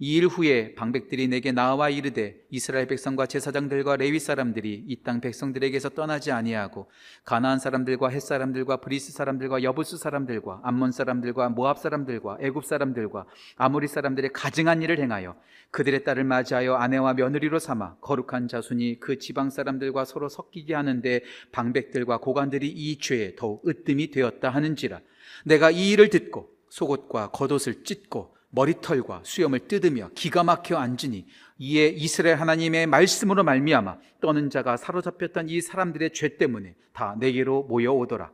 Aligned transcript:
이 0.00 0.18
일 0.18 0.26
후에 0.26 0.74
방백들이 0.76 1.26
내게 1.26 1.50
나와 1.50 1.88
이르되 1.90 2.36
이스라엘 2.50 2.86
백성과 2.86 3.26
제사장들과 3.26 3.96
레위 3.96 4.20
사람들이 4.20 4.84
이 4.86 5.02
땅 5.02 5.20
백성들에게서 5.20 5.90
떠나지 5.90 6.30
아니하고 6.30 6.88
가나안 7.24 7.58
사람들과 7.58 8.08
헷 8.08 8.20
사람들과 8.20 8.76
브리스 8.76 9.12
사람들과 9.12 9.64
여부스 9.64 9.96
사람들과 9.96 10.60
암몬 10.62 10.92
사람들과 10.92 11.48
모압 11.48 11.78
사람들과 11.78 12.38
애굽 12.40 12.64
사람들과 12.64 13.26
아모리 13.56 13.88
사람들의 13.88 14.30
가증한 14.32 14.82
일을 14.82 15.00
행하여 15.00 15.34
그들의 15.72 16.04
딸을 16.04 16.22
맞이하여 16.22 16.74
아내와 16.74 17.14
며느리로 17.14 17.58
삼아 17.58 17.96
거룩한 18.00 18.46
자손이 18.46 19.00
그 19.00 19.18
지방 19.18 19.50
사람들과 19.50 20.04
서로 20.04 20.28
섞이게 20.28 20.74
하는데 20.74 21.22
방백들과 21.50 22.18
고관들이 22.18 22.68
이 22.68 22.98
죄에 22.98 23.34
더욱 23.34 23.66
으뜸이 23.68 24.12
되었다 24.12 24.48
하는지라 24.48 25.00
내가 25.44 25.72
이 25.72 25.90
일을 25.90 26.08
듣고 26.10 26.50
속옷과 26.68 27.30
겉옷을 27.32 27.82
찢고 27.82 28.37
머리털과 28.50 29.22
수염을 29.24 29.68
뜯으며 29.68 30.10
기가 30.14 30.42
막혀 30.42 30.76
앉으니 30.76 31.26
이에 31.58 31.88
이스라엘 31.88 32.36
하나님의 32.36 32.86
말씀으로 32.86 33.44
말미암아 33.44 33.98
떠는 34.20 34.50
자가 34.50 34.76
사로잡혔던 34.76 35.48
이 35.48 35.60
사람들의 35.60 36.12
죄 36.14 36.36
때문에 36.36 36.74
다 36.92 37.16
내게로 37.18 37.64
모여오더라. 37.64 38.30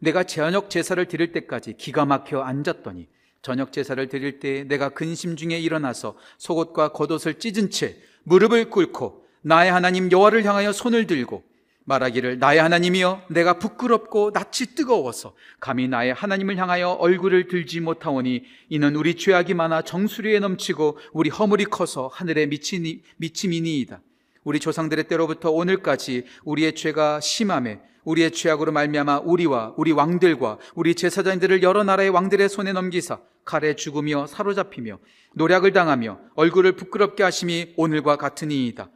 내가 0.00 0.24
저녁 0.24 0.70
제사를 0.70 1.02
드릴 1.06 1.32
때까지 1.32 1.74
기가 1.76 2.04
막혀 2.04 2.40
앉았더니 2.40 3.08
저녁 3.42 3.72
제사를 3.72 4.06
드릴 4.08 4.40
때 4.40 4.64
내가 4.64 4.90
근심 4.90 5.36
중에 5.36 5.58
일어나서 5.58 6.16
속옷과 6.38 6.92
겉옷을 6.92 7.38
찢은 7.38 7.70
채 7.70 7.96
무릎을 8.24 8.70
꿇고 8.70 9.24
나의 9.42 9.70
하나님 9.70 10.10
여호와를 10.10 10.44
향하여 10.44 10.72
손을 10.72 11.06
들고 11.06 11.42
말하기를 11.84 12.38
나의 12.38 12.60
하나님이여 12.60 13.24
내가 13.28 13.58
부끄럽고 13.58 14.30
낯이 14.32 14.74
뜨거워서 14.74 15.34
감히 15.60 15.86
나의 15.86 16.14
하나님을 16.14 16.56
향하여 16.56 16.90
얼굴을 16.90 17.48
들지 17.48 17.80
못하오니 17.80 18.44
이는 18.70 18.96
우리 18.96 19.14
죄악이 19.16 19.54
많아 19.54 19.82
정수리에 19.82 20.38
넘치고 20.38 20.98
우리 21.12 21.30
허물이 21.30 21.66
커서 21.66 22.08
하늘에 22.12 22.46
미치니, 22.46 23.02
미침이니이다. 23.18 24.00
우리 24.44 24.60
조상들의 24.60 25.08
때로부터 25.08 25.50
오늘까지 25.50 26.24
우리의 26.44 26.74
죄가 26.74 27.20
심함에 27.20 27.80
우리의 28.04 28.32
죄악으로 28.32 28.72
말미암아 28.72 29.20
우리와 29.24 29.74
우리 29.76 29.92
왕들과 29.92 30.58
우리 30.74 30.94
제사장들을 30.94 31.62
여러 31.62 31.84
나라의 31.84 32.10
왕들의 32.10 32.48
손에 32.50 32.72
넘기사 32.72 33.20
칼에 33.44 33.74
죽으며 33.76 34.26
사로잡히며 34.26 34.98
노략을 35.34 35.72
당하며 35.72 36.18
얼굴을 36.34 36.72
부끄럽게 36.72 37.22
하심이 37.22 37.72
오늘과 37.76 38.16
같으니이다 38.16 38.90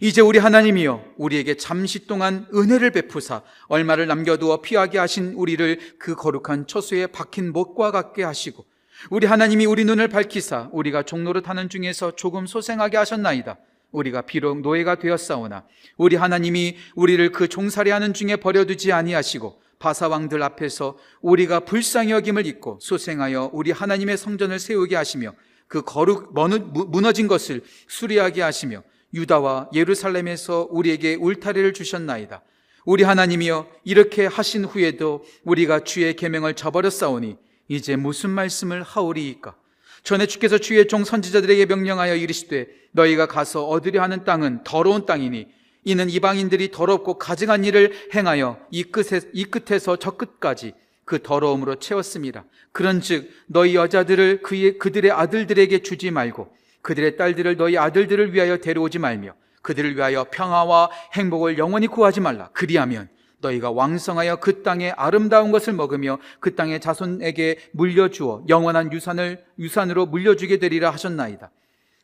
이제 0.00 0.20
우리 0.20 0.38
하나님이여 0.38 1.14
우리에게 1.16 1.56
잠시 1.56 2.06
동안 2.06 2.46
은혜를 2.54 2.90
베푸사 2.90 3.42
얼마를 3.68 4.06
남겨두어 4.06 4.60
피하게 4.62 4.98
하신 4.98 5.34
우리를 5.34 5.78
그 5.98 6.14
거룩한 6.14 6.66
처수에 6.66 7.08
박힌 7.08 7.52
못과 7.52 7.90
같게 7.90 8.22
하시고 8.22 8.64
우리 9.10 9.26
하나님이 9.26 9.66
우리 9.66 9.84
눈을 9.84 10.08
밝히사 10.08 10.68
우리가 10.72 11.02
종로를 11.02 11.42
타는 11.42 11.68
중에서 11.68 12.14
조금 12.16 12.46
소생하게 12.46 12.96
하셨나이다. 12.96 13.58
우리가 13.90 14.22
비록 14.22 14.60
노예가 14.60 14.94
되었사오나 14.96 15.64
우리 15.98 16.16
하나님이 16.16 16.76
우리를 16.94 17.30
그 17.32 17.48
종살이하는 17.48 18.14
중에 18.14 18.36
버려두지 18.36 18.90
아니하시고 18.90 19.60
바사왕들 19.78 20.42
앞에서 20.42 20.96
우리가 21.20 21.60
불쌍히 21.60 22.12
여김을 22.12 22.46
입고 22.46 22.78
소생하여 22.80 23.50
우리 23.52 23.70
하나님의 23.70 24.16
성전을 24.16 24.58
세우게 24.58 24.96
하시며 24.96 25.34
그 25.66 25.82
거룩 25.82 26.32
무너진 26.32 27.28
것을 27.28 27.62
수리하게 27.88 28.42
하시며 28.42 28.82
유다와 29.14 29.70
예루살렘에서 29.74 30.68
우리에게 30.70 31.14
울타리를 31.14 31.72
주셨나이다. 31.72 32.42
우리 32.84 33.04
하나님이여 33.04 33.68
이렇게 33.84 34.26
하신 34.26 34.64
후에도 34.64 35.24
우리가 35.44 35.84
주의 35.84 36.14
계명을 36.14 36.54
저버렸사오니 36.54 37.36
이제 37.68 37.96
무슨 37.96 38.30
말씀을 38.30 38.82
하오리이까? 38.82 39.54
전에 40.02 40.26
주께서 40.26 40.58
주의 40.58 40.86
종 40.88 41.04
선지자들에게 41.04 41.66
명령하여 41.66 42.16
이르시되 42.16 42.66
너희가 42.90 43.26
가서 43.26 43.68
얻으려 43.68 44.02
하는 44.02 44.24
땅은 44.24 44.64
더러운 44.64 45.06
땅이니 45.06 45.46
이는 45.84 46.10
이방인들이 46.10 46.70
더럽고 46.70 47.18
가증한 47.18 47.64
일을 47.64 47.92
행하여 48.14 48.58
이 48.70 48.84
끝에 48.84 49.20
이 49.32 49.44
끝에서 49.44 49.96
저 49.96 50.12
끝까지 50.12 50.74
그 51.04 51.22
더러움으로 51.22 51.76
채웠습니다. 51.76 52.44
그런즉 52.72 53.30
너희 53.46 53.74
여자들을 53.74 54.42
그의 54.42 54.78
그들의 54.78 55.10
아들들에게 55.10 55.82
주지 55.82 56.10
말고 56.10 56.54
그들의 56.82 57.16
딸들을 57.16 57.56
너희 57.56 57.78
아들들을 57.78 58.34
위하여 58.34 58.58
데려오지 58.58 58.98
말며 58.98 59.34
그들을 59.62 59.96
위하여 59.96 60.26
평화와 60.30 60.90
행복을 61.14 61.56
영원히 61.56 61.86
구하지 61.86 62.20
말라. 62.20 62.50
그리하면 62.52 63.08
너희가 63.38 63.70
왕성하여 63.70 64.36
그 64.36 64.62
땅의 64.62 64.92
아름다운 64.92 65.50
것을 65.50 65.72
먹으며 65.72 66.18
그 66.40 66.54
땅의 66.54 66.80
자손에게 66.80 67.58
물려주어 67.72 68.44
영원한 68.48 68.92
유산을 68.92 69.44
유산으로 69.58 70.06
물려주게 70.06 70.58
되리라 70.58 70.90
하셨나이다. 70.90 71.50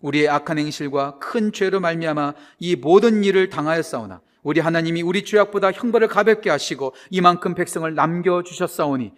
우리의 0.00 0.28
악한 0.28 0.58
행실과 0.58 1.18
큰 1.18 1.52
죄로 1.52 1.80
말미암아 1.80 2.34
이 2.60 2.76
모든 2.76 3.24
일을 3.24 3.50
당하였사오나 3.50 4.20
우리 4.44 4.60
하나님이 4.60 5.02
우리 5.02 5.24
죄악보다 5.24 5.72
형벌을 5.72 6.06
가볍게 6.08 6.50
하시고 6.50 6.94
이만큼 7.10 7.54
백성을 7.54 7.92
남겨 7.94 8.42
주셨사오니 8.42 9.12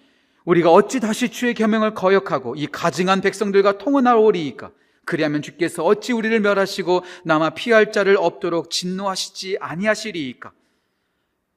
우리가 0.44 0.72
어찌 0.72 1.00
다시 1.00 1.28
주의 1.28 1.52
계명을 1.52 1.92
거역하고 1.92 2.54
이 2.56 2.66
가증한 2.66 3.20
백성들과 3.20 3.76
통혼하오리이까 3.76 4.70
그리하면 5.04 5.42
주께서 5.42 5.84
어찌 5.84 6.12
우리를 6.12 6.38
멸하시고 6.40 7.02
남아 7.24 7.50
피할 7.50 7.92
자를 7.92 8.16
없도록 8.18 8.70
진노하시지 8.70 9.58
아니하시리이까 9.60 10.52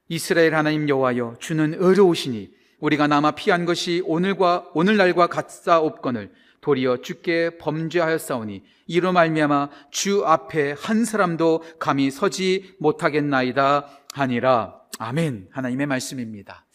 이스라엘 0.09 0.56
하나님 0.56 0.90
여호와여 0.90 1.36
주는 1.40 1.74
의로우시니 1.78 2.52
우리가 2.80 3.08
남아 3.08 3.32
피한 3.32 3.66
것이 3.66 4.02
오늘과 4.06 4.72
오늘날과 4.74 5.28
같사옵거늘 5.28 6.32
도리어 6.62 6.98
주께 7.02 7.58
범죄하였사오니 7.58 8.64
이로 8.88 9.12
말미암아 9.12 9.70
주 9.92 10.26
앞에 10.26 10.76
한 10.78 11.06
사람도 11.06 11.64
감히 11.80 12.09
서지 12.09 12.76
못하겠나이다 12.80 13.90
하니라 14.14 14.82
아멘 15.00 15.50
하나님의 15.52 15.88
말씀입니다. 15.88 16.66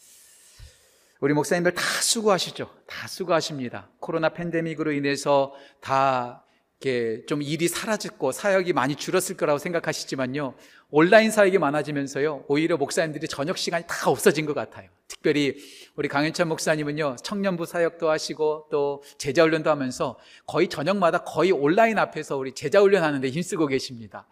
우리 1.21 1.34
목사님들 1.34 1.75
다 1.75 1.83
수고하시죠. 1.83 2.71
다 2.87 3.09
수고하십니다. 3.09 3.89
코로나 3.99 4.28
팬데믹으로 4.28 4.93
인해서 4.93 5.55
다 5.81 6.45
이렇게 6.81 7.25
좀 7.27 7.43
일이 7.43 7.66
사라졌고 7.66 8.31
사역이 8.31 8.72
많이 8.72 8.94
줄었을 8.94 9.37
거라고 9.37 9.59
생각하시지만요. 9.59 10.55
온라인 10.91 11.31
사역이 11.31 11.59
많아지면서요. 11.59 12.44
오히려 12.47 12.77
목사님들이 12.77 13.27
저녁 13.27 13.59
시간이 13.59 13.84
다 13.89 14.11
없어진 14.11 14.47
것 14.47 14.55
같아요. 14.55 14.89
특별히 15.09 15.56
우리 15.97 16.09
강현찬 16.09 16.49
목사님은요. 16.49 17.16
청년부 17.22 17.66
사역도 17.66 18.09
하시고 18.09 18.69
또 18.71 19.03
제자 19.19 19.43
훈련도 19.43 19.71
하면서 19.71 20.19
거의 20.47 20.69
저녁마다 20.69 21.25
거의 21.25 21.50
온라인 21.50 21.99
앞에서 21.99 22.37
우리 22.37 22.53
제자 22.53 22.81
훈련 22.81 23.03
하는데 23.03 23.28
힘쓰고 23.28 23.66
계십니다. 23.66 24.28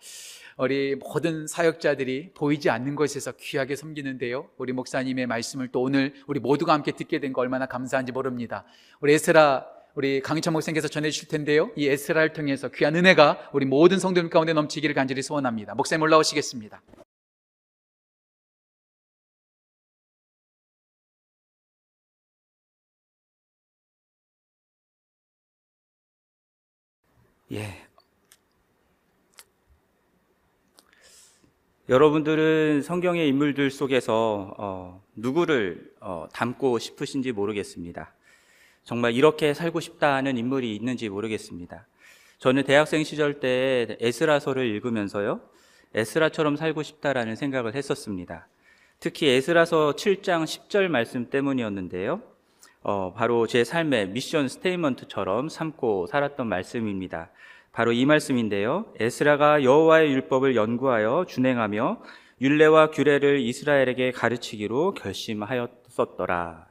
우리 0.57 0.95
모든 0.95 1.47
사역자들이 1.47 2.33
보이지 2.33 2.71
않는 2.71 2.95
곳에서 2.95 3.33
귀하게 3.33 3.75
섬기는데요. 3.77 4.49
우리 4.57 4.73
목사님의 4.73 5.27
말씀을 5.27 5.69
또 5.73 5.83
오늘 5.83 6.15
우리 6.29 6.41
모두가 6.41 6.73
함께 6.73 6.93
듣게 6.93 7.19
된 7.21 7.33
거 7.33 7.43
얼마나 7.43 7.67
감사한지 7.67 8.13
모릅니다. 8.13 8.65
우리 9.01 9.13
에스라 9.13 9.67
우리 9.97 10.21
강희찬 10.21 10.53
목사님께서 10.53 10.89
전해주실 10.89 11.29
텐데요. 11.29 11.71
이 11.75 11.89
에스라를 11.89 12.35
통해서 12.35 12.69
귀한 12.69 12.95
은혜가 12.97 13.51
우리 13.55 13.65
모든 13.65 13.99
성도님 13.99 14.29
가운데 14.29 14.53
넘치기를 14.53 14.95
간절히 14.95 15.23
소원합니다. 15.23 15.75
목사님 15.75 16.03
올라오시겠습니다. 16.03 16.83
예. 27.53 27.87
여러분들은 31.89 32.83
성경의 32.83 33.29
인물들 33.29 33.71
속에서 33.71 34.55
어, 34.59 35.03
누구를 35.15 35.95
어, 36.01 36.29
닮고 36.35 36.79
싶으신지 36.81 37.33
모르겠습니다. 37.33 38.16
정말 38.87 39.15
이렇게 39.15 39.53
살고 39.53 39.81
싶다는 39.81 40.39
인물이 40.39 40.75
있는지 40.77 41.09
모르겠습니다. 41.09 41.87
저는 42.39 42.63
대학생 42.63 43.03
시절 43.03 43.41
때 43.41 43.97
에스라서를 44.01 44.65
읽으면서요. 44.65 45.41
에스라처럼 45.93 46.55
살고 46.55 46.85
싶다라는 46.85 47.35
생각을 47.35 47.75
했었습니다. 47.75 48.47
특히 49.01 49.29
에스라서 49.29 49.95
7장 49.97 50.45
10절 50.45 50.87
말씀 50.87 51.29
때문이었는데요. 51.29 52.23
어, 52.85 53.13
바로 53.13 53.49
제 53.49 53.65
삶의 53.65 54.11
mission 54.11 54.49
statement처럼 54.49 55.49
삼고 55.49 56.07
살았던 56.07 56.47
말씀입니다. 56.47 57.31
바로 57.73 57.91
이 57.91 58.07
말씀인데요. 58.07 58.87
에스라가 59.01 59.65
여호와의 59.65 60.13
율법을 60.13 60.55
연구하여 60.55 61.25
준행하며 61.29 62.03
율례와 62.41 62.93
규례를 62.93 63.41
이스라엘에게 63.41 64.13
가르치기로 64.13 64.95
결심하였었더라. 64.95 66.66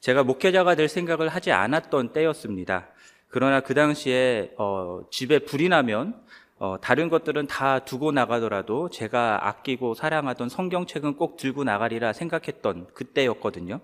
제가 0.00 0.22
목회자가 0.22 0.74
될 0.74 0.88
생각을 0.88 1.28
하지 1.28 1.52
않았던 1.52 2.12
때였습니다. 2.12 2.88
그러나 3.28 3.60
그 3.60 3.74
당시에 3.74 4.52
어, 4.56 5.02
집에 5.10 5.40
불이 5.40 5.68
나면 5.68 6.14
어, 6.58 6.76
다른 6.80 7.08
것들은 7.10 7.48
다 7.48 7.80
두고 7.80 8.12
나가더라도 8.12 8.88
제가 8.88 9.46
아끼고 9.48 9.94
사랑하던 9.94 10.48
성경책은 10.48 11.16
꼭 11.16 11.36
들고 11.36 11.64
나가리라 11.64 12.12
생각했던 12.12 12.86
그때였거든요. 12.94 13.80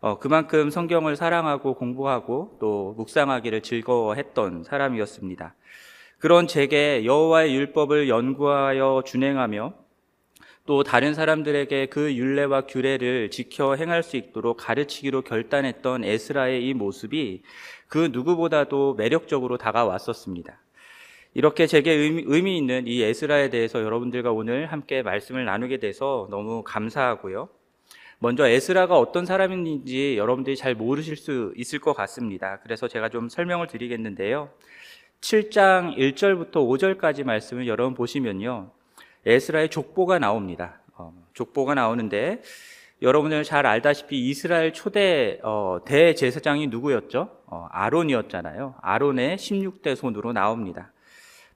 어, 0.00 0.18
그만큼 0.18 0.70
성경을 0.70 1.16
사랑하고 1.16 1.74
공부하고 1.74 2.58
또 2.60 2.94
묵상하기를 2.96 3.62
즐거워했던 3.62 4.64
사람이었습니다. 4.64 5.54
그런 6.18 6.46
제게 6.46 7.04
여호와의 7.04 7.54
율법을 7.54 8.08
연구하여 8.08 9.02
준행하며 9.04 9.85
또 10.66 10.82
다른 10.82 11.14
사람들에게 11.14 11.86
그 11.86 12.14
율례와 12.14 12.62
규례를 12.62 13.30
지켜 13.30 13.76
행할 13.76 14.02
수 14.02 14.16
있도록 14.16 14.56
가르치기로 14.56 15.22
결단했던 15.22 16.04
에스라의 16.04 16.66
이 16.68 16.74
모습이 16.74 17.42
그 17.86 18.10
누구보다도 18.12 18.94
매력적으로 18.94 19.58
다가왔었습니다. 19.58 20.58
이렇게 21.34 21.66
제게 21.66 21.92
의미, 21.92 22.56
있는 22.56 22.86
이 22.88 23.02
에스라에 23.02 23.50
대해서 23.50 23.82
여러분들과 23.82 24.32
오늘 24.32 24.66
함께 24.66 25.02
말씀을 25.02 25.44
나누게 25.44 25.78
돼서 25.78 26.26
너무 26.30 26.64
감사하고요. 26.64 27.48
먼저 28.18 28.48
에스라가 28.48 28.98
어떤 28.98 29.24
사람인지 29.26 30.16
여러분들이 30.16 30.56
잘 30.56 30.74
모르실 30.74 31.16
수 31.16 31.52
있을 31.56 31.78
것 31.78 31.92
같습니다. 31.92 32.58
그래서 32.62 32.88
제가 32.88 33.10
좀 33.10 33.28
설명을 33.28 33.68
드리겠는데요. 33.68 34.48
7장 35.20 35.96
1절부터 35.96 36.54
5절까지 36.54 37.24
말씀을 37.24 37.68
여러분 37.68 37.94
보시면요. 37.94 38.70
에스라의 39.26 39.68
족보가 39.68 40.18
나옵니다. 40.18 40.80
어, 40.94 41.12
족보가 41.34 41.74
나오는데 41.74 42.40
여러분들 43.02 43.44
잘 43.44 43.66
알다시피 43.66 44.28
이스라엘 44.28 44.72
초대 44.72 45.38
어, 45.42 45.80
대제사장이 45.84 46.68
누구였죠? 46.68 47.28
어, 47.46 47.68
아론이었잖아요. 47.70 48.76
아론의 48.80 49.36
16대 49.36 49.96
손으로 49.96 50.32
나옵니다. 50.32 50.92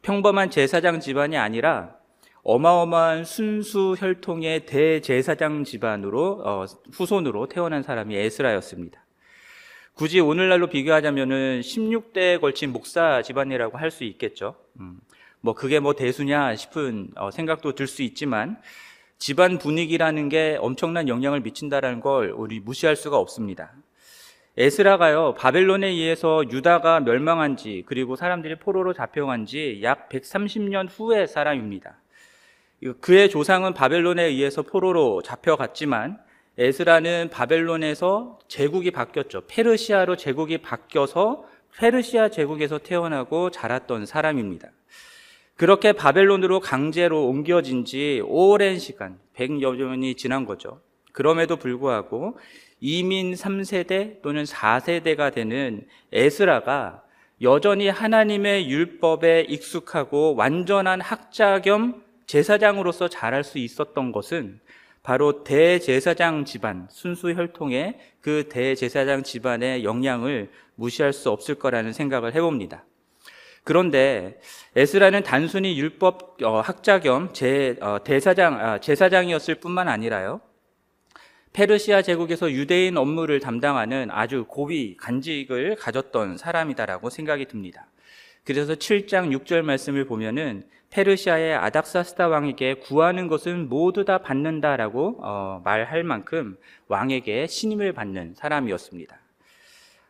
평범한 0.02 0.50
제사장 0.50 1.00
집안이 1.00 1.38
아니라 1.38 1.94
어마어마한 2.43 3.25
순수 3.25 3.94
혈통의 3.99 4.67
대제사장 4.67 5.64
집안으로 5.64 6.43
어, 6.44 6.64
후손으로 6.93 7.46
태어난 7.46 7.82
사람이 7.82 8.17
에스라였습니다. 8.17 9.05
굳이 9.94 10.20
오늘날로 10.20 10.69
비교하자면은 10.69 11.61
16대에 11.61 12.40
걸친 12.40 12.72
목사 12.72 13.20
집안이라고 13.22 13.76
할 13.76 13.90
수 13.90 14.05
있겠죠. 14.05 14.55
음, 14.78 14.99
뭐 15.41 15.55
그게 15.55 15.81
뭐 15.81 15.95
대수냐 15.95 16.55
싶은 16.57 17.09
어, 17.17 17.31
생각도 17.31 17.75
들 17.75 17.87
수 17.87 18.03
있지만 18.03 18.59
집안 19.19 19.59
분위기라는 19.59 20.29
게 20.29 20.57
엄청난 20.61 21.09
영향을 21.09 21.41
미친다라는 21.41 22.01
걸 22.01 22.31
우리 22.31 22.61
무시할 22.61 22.97
수가 22.97 23.19
없습니다. 23.19 23.73
에스라가요 24.57 25.35
바벨론에 25.35 25.89
의해서 25.89 26.43
유다가 26.51 27.01
멸망한 27.01 27.57
지 27.57 27.85
그리고 27.87 28.17
사람들이 28.17 28.57
포로로 28.57 28.93
잡혀간 28.93 29.47
지 29.47 29.81
약 29.83 30.09
130년 30.09 30.89
후의 30.91 31.29
사람입니다. 31.29 31.97
그의 33.01 33.29
조상은 33.31 33.75
바벨론에 33.75 34.25
의해서 34.25 34.63
포로로 34.63 35.23
잡혀갔지만 35.23 36.19
에스라는 36.59 37.29
바벨론에서 37.31 38.39
제국이 38.49 38.91
바뀌었죠. 38.91 39.43
페르시아로 39.47 40.17
제국이 40.17 40.59
바뀌어서 40.59 41.45
페르시아 41.79 42.29
제국에서 42.31 42.79
태어나고 42.79 43.51
자랐던 43.51 44.07
사람입니다. 44.07 44.69
그렇게 45.61 45.93
바벨론으로 45.93 46.61
강제로 46.61 47.27
옮겨진 47.27 47.85
지 47.85 48.23
오랜 48.25 48.79
시간, 48.79 49.19
100여 49.37 49.77
년이 49.77 50.15
지난 50.15 50.47
거죠. 50.47 50.81
그럼에도 51.12 51.57
불구하고 51.57 52.39
이민 52.81 53.35
3세대 53.35 54.23
또는 54.23 54.45
4세대가 54.45 55.31
되는 55.35 55.87
에스라가 56.12 57.03
여전히 57.43 57.91
하나님의 57.91 58.71
율법에 58.71 59.49
익숙하고 59.51 60.35
완전한 60.35 61.03
학자 61.03 61.61
겸 61.61 62.05
제사장으로서 62.25 63.09
자랄 63.09 63.45
수 63.45 63.59
있었던 63.59 64.13
것은 64.13 64.61
바로 65.03 65.45
대제사장 65.45 66.47
집안, 66.47 66.89
순수 66.89 67.35
혈통의 67.35 67.99
그 68.23 68.49
대제사장 68.49 69.25
집안의 69.25 69.85
영향을 69.85 70.51
무시할 70.75 71.13
수 71.13 71.29
없을 71.29 71.56
거라는 71.56 71.93
생각을 71.93 72.35
해봅니다. 72.35 72.87
그런데 73.65 74.41
에스라는 74.77 75.23
단순히 75.23 75.79
율법 75.79 76.43
어, 76.43 76.61
학자 76.61 77.01
겸 77.01 77.33
제, 77.33 77.77
어, 77.81 78.03
대사장, 78.03 78.55
아, 78.59 78.81
제사장이었을 78.81 79.57
뿐만 79.57 79.89
아니라요. 79.89 80.41
페르시아 81.53 82.03
제국에서 82.03 82.51
유대인 82.53 82.97
업무를 82.97 83.41
담당하는 83.41 84.09
아주 84.11 84.45
고위 84.49 84.97
간직을 84.97 85.77
가졌던 85.77 86.39
사람이다라고 86.39 87.11
생각이 87.11 87.47
듭니다. 87.47 87.87
그래서 88.45 88.75
7장 88.75 89.37
6절 89.37 89.63
말씀을 89.63 90.06
보면은 90.06 90.65
페르시아의 90.91 91.55
아닥사스다 91.55 92.29
왕에게 92.29 92.75
구하는 92.75 93.29
것은 93.29 93.69
모두 93.69 94.05
다 94.05 94.19
받는다라고 94.19 95.19
어, 95.23 95.61
말할 95.65 96.03
만큼 96.05 96.56
왕에게 96.89 97.47
신임을 97.47 97.93
받는 97.93 98.35
사람이었습니다. 98.35 99.19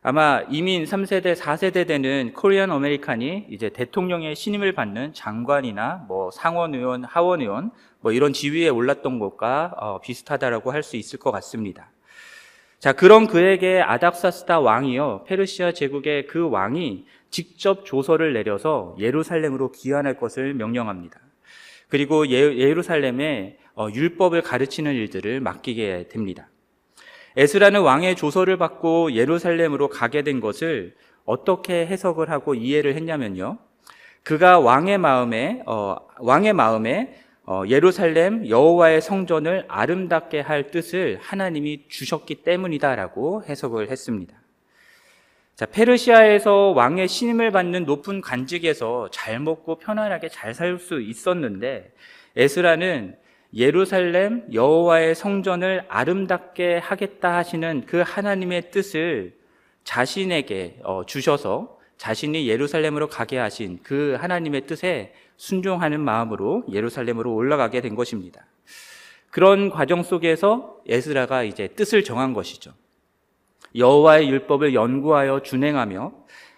아마 0.03 0.41
이민 0.49 0.85
3세대, 0.85 1.37
4세대 1.37 1.87
되는 1.87 2.33
Korean 2.33 2.71
American이 2.71 3.49
이제 3.51 3.69
대통령의 3.69 4.35
신임을 4.35 4.73
받는 4.73 5.13
장관이나 5.13 6.07
뭐 6.09 6.31
상원 6.31 6.75
의원, 6.75 7.05
하원 7.05 7.43
의원 7.43 7.71
뭐 8.01 8.11
이런 8.11 8.33
지위에 8.33 8.71
올랐던 8.71 9.19
것과 9.19 9.75
어, 9.77 10.01
비슷하다라고 10.01 10.73
할 10.73 10.83
수 10.83 10.97
있을 10.97 11.19
것 11.19 11.31
같습니다. 11.33 11.91
자, 12.79 12.95
그런 12.95 13.27
그에게 13.27 13.83
아닥사스다 13.83 14.61
왕이요. 14.61 15.25
페르시아 15.27 15.73
제국의 15.73 16.27
그 16.29 16.49
왕이 16.49 17.05
직접 17.29 17.85
조서를 17.85 18.33
내려서 18.33 18.97
예루살렘으로 18.99 19.71
귀환할 19.71 20.17
것을 20.17 20.55
명령합니다. 20.55 21.21
그리고 21.89 22.27
예, 22.29 22.57
예루살렘에 22.57 23.59
어, 23.75 23.89
율법을 23.93 24.41
가르치는 24.41 24.95
일들을 24.95 25.41
맡기게 25.41 26.09
됩니다. 26.09 26.49
에스라는 27.37 27.83
왕의 27.83 28.17
조서를 28.17 28.57
받고 28.57 29.13
예루살렘으로 29.13 29.89
가게 29.89 30.23
된 30.23 30.41
것을 30.41 30.95
어떻게 31.25 31.87
해석을 31.87 32.31
하고 32.31 32.55
이해를 32.55 32.95
했냐면요. 32.97 33.59
그가 34.23 34.59
왕의 34.59 34.99
마음에 34.99 35.63
어, 35.67 35.97
왕의 36.19 36.53
마음에 36.53 37.15
어, 37.47 37.63
예루살렘 37.69 38.49
여호와의 38.49 39.01
성전을 39.01 39.65
아름답게 39.69 40.41
할 40.41 40.71
뜻을 40.71 41.19
하나님이 41.21 41.87
주셨기 41.89 42.37
때문이다라고 42.43 43.45
해석을 43.45 43.91
했습니다. 43.91 44.41
자, 45.57 45.67
페르시아에서 45.67 46.73
왕의 46.77 47.09
신임을 47.09 47.51
받는 47.51 47.85
높은 47.85 48.21
관직에서 48.21 49.11
잘 49.11 49.41
먹고 49.41 49.79
편안하게 49.79 50.29
잘 50.29 50.55
살 50.55 50.79
수 50.79 51.01
있었는데 51.01 51.93
에스라는 52.37 53.17
예루살렘 53.55 54.45
여호와의 54.53 55.15
성전을 55.15 55.85
아름답게 55.89 56.79
하겠다 56.79 57.37
하시는 57.37 57.85
그 57.87 58.03
하나님의 58.07 58.71
뜻을 58.71 59.35
자신에게 59.85 60.81
어, 60.85 61.05
주셔서 61.05 61.79
자신이 61.97 62.49
예루살렘으로 62.49 63.09
가게 63.09 63.39
하신 63.39 63.81
그 63.83 64.17
하나님의 64.21 64.67
뜻에 64.67 65.13
순종하는 65.37 66.01
마음으로 66.01 66.65
예루살렘으로 66.71 67.35
올라가게 67.35 67.81
된 67.81 67.95
것입니다. 67.95 68.47
그런 69.31 69.71
과정 69.71 70.03
속에서 70.03 70.77
에스라가 70.87 71.43
이제 71.45 71.69
뜻을 71.69 72.05
정한 72.05 72.33
것이죠. 72.33 72.73
여호와의 73.75 74.29
율법을 74.29 74.75
연구하여 74.75 75.43
준행하며 75.43 76.13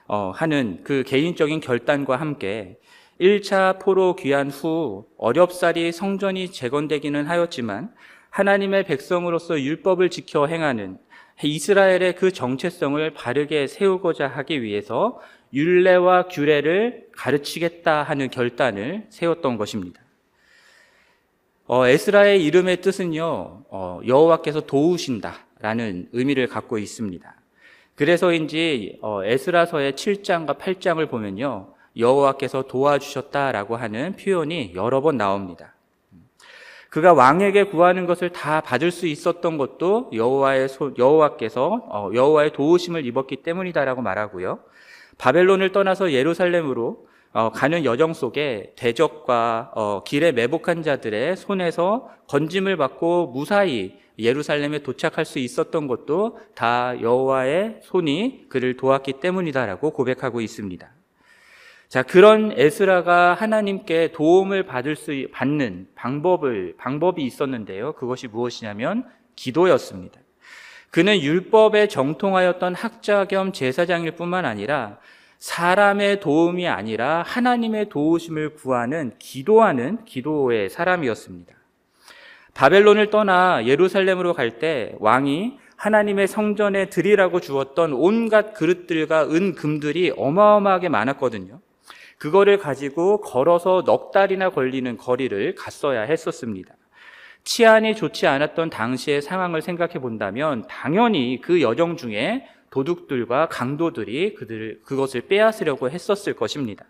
어, 0.09 0.33
하는 0.35 0.81
그 0.85 1.05
개인적인 1.07 1.61
결단과 1.61 2.17
함께 2.17 2.79
1차 3.23 3.79
포로 3.79 4.17
귀환 4.17 4.51
후 4.51 5.07
어렵사리 5.17 5.93
성전이 5.93 6.51
재건되기는 6.51 7.25
하였지만 7.25 7.95
하나님의 8.31 8.85
백성으로서 8.85 9.61
율법을 9.61 10.11
지켜 10.11 10.47
행하는 10.47 10.99
이스라엘의 11.41 12.17
그 12.17 12.33
정체성을 12.33 13.15
바르게 13.15 13.69
세우고자 13.69 14.27
하기 14.27 14.63
위해서 14.63 15.21
율례와 15.55 16.29
규례를 16.29 17.07
가르치겠다 17.13 18.03
하는 18.03 18.29
결단을 18.29 19.07
세웠던 19.11 19.57
것입니다. 19.57 20.03
어, 21.67 21.87
에스라의 21.87 22.45
이름의 22.45 22.81
뜻은요, 22.81 23.65
어, 23.71 24.01
여호와께서 24.05 24.63
도우신다라는 24.63 26.09
의미를 26.13 26.49
갖고 26.49 26.77
있습니다. 26.77 27.35
그래서인지 27.95 28.99
어, 29.01 29.23
에스라서의 29.25 29.93
7장과 29.93 30.59
8장을 30.59 31.09
보면요, 31.09 31.72
여호와께서 31.97 32.63
도와주셨다라고 32.63 33.77
하는 33.77 34.17
표현이 34.17 34.73
여러 34.75 35.01
번 35.01 35.17
나옵니다. 35.17 35.75
그가 36.93 37.15
왕에게 37.15 37.65
구하는 37.65 38.05
것을 38.05 38.31
다 38.31 38.61
받을 38.61 38.91
수 38.91 39.07
있었던 39.07 39.57
것도 39.57 40.11
여호와의 40.13 40.69
소, 40.69 40.93
여호와께서 40.99 41.87
어, 41.89 42.11
여호와의 42.13 42.53
도우심을 42.53 43.07
입었기 43.07 43.37
때문이다라고 43.37 44.03
말하고요. 44.03 44.59
바벨론을 45.17 45.73
떠나서 45.73 46.13
예루살렘으로 46.13 47.07
어, 47.33 47.51
가는 47.51 47.87
여정 47.87 48.13
속에 48.13 48.75
대적과 48.77 49.73
어, 49.75 50.03
길에 50.05 50.33
매복한 50.33 50.83
자들의 50.83 51.39
손에서 51.39 52.11
건짐을 52.29 52.77
받고 52.77 53.29
무사히 53.29 53.99
예루살렘에 54.19 54.81
도착할 54.81 55.25
수 55.25 55.39
있었던 55.39 55.87
것도 55.87 56.39
다 56.55 57.01
여호와의 57.01 57.81
손이 57.85 58.49
그를 58.51 58.77
도왔기 58.77 59.15
때문이다라고 59.15 59.93
고백하고 59.93 60.43
있습니다. 60.43 60.91
자, 61.93 62.03
그런 62.03 62.55
에스라가 62.57 63.35
하나님께 63.35 64.13
도움을 64.13 64.63
받을 64.63 64.97
수 64.97 65.13
받는 65.31 65.89
방법을 65.95 66.77
방법이 66.79 67.23
있었는데요. 67.23 67.93
그것이 67.93 68.29
무엇이냐면 68.29 69.05
기도였습니다. 69.37 70.19
그는 70.91 71.21
율법에 71.21 71.89
정통하였던 71.89 72.75
학자 72.75 73.27
겸 73.27 73.53
제사장일 73.53 74.13
뿐만 74.13 74.47
아니라 74.47 75.01
사람의 75.39 76.21
도움이 76.21 76.67
아니라 76.67 77.25
하나님의 77.27 77.91
도우심을 77.91 78.55
구하는 78.55 79.13
기도하는 79.19 80.07
기도의 80.07 80.71
사람이었습니다. 80.71 81.55
바벨론을 82.55 83.11
떠나 83.11 83.67
예루살렘으로 83.67 84.33
갈 84.33 84.59
때 84.59 84.95
왕이 84.99 85.59
하나님의 85.77 86.27
성전에 86.27 86.87
드리라고 86.87 87.41
주었던 87.41 87.93
온갖 87.93 88.55
그릇들과 88.55 89.25
은 89.25 89.55
금들이 89.55 90.15
어마어마하게 90.17 90.89
많았거든요. 90.89 91.61
그거를 92.23 92.57
가지고 92.57 93.21
걸어서 93.21 93.83
넉 93.85 94.13
달이나 94.13 94.51
걸리는 94.51 94.97
거리를 94.97 95.57
갔어야 95.57 96.03
했었습니다. 96.03 96.73
치안이 97.43 97.97
좋지 97.97 98.29
않았던 98.29 98.71
당시의 98.71 99.23
상황을 99.23 99.61
생각해 99.61 99.95
본다면 99.95 100.65
당연히 100.69 101.41
그 101.43 101.61
여정 101.61 101.97
중에 101.97 102.47
도둑들과 102.71 103.49
강도들이 103.49 104.35
그들 104.35 104.83
그것을 104.85 105.23
빼앗으려고 105.23 105.91
했었을 105.91 106.35
것입니다. 106.35 106.85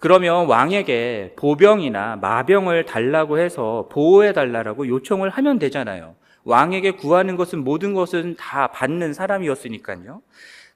그러면 0.00 0.48
왕에게 0.48 1.32
보병이나 1.36 2.16
마병을 2.16 2.84
달라고 2.84 3.38
해서 3.38 3.88
보호해 3.90 4.34
달라고 4.34 4.86
요청을 4.86 5.30
하면 5.30 5.58
되잖아요. 5.58 6.14
왕에게 6.44 6.90
구하는 6.90 7.36
것은 7.36 7.64
모든 7.64 7.94
것은 7.94 8.36
다 8.36 8.66
받는 8.66 9.14
사람이었으니까요. 9.14 10.20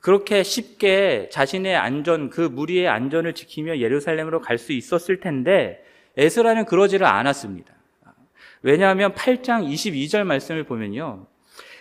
그렇게 0.01 0.43
쉽게 0.43 1.29
자신의 1.31 1.77
안전, 1.77 2.31
그 2.31 2.41
무리의 2.41 2.89
안전을 2.89 3.35
지키며 3.35 3.79
예루살렘으로 3.79 4.41
갈 4.41 4.59
수 4.59 4.73
있었을 4.73 5.21
텐데 5.21 5.83
에스라는 6.17 6.65
그러지를 6.65 7.07
않았습니다. 7.07 7.73
왜냐하면 8.63 9.15
8장 9.15 9.67
22절 9.67 10.25
말씀을 10.25 10.65
보면요. 10.65 11.27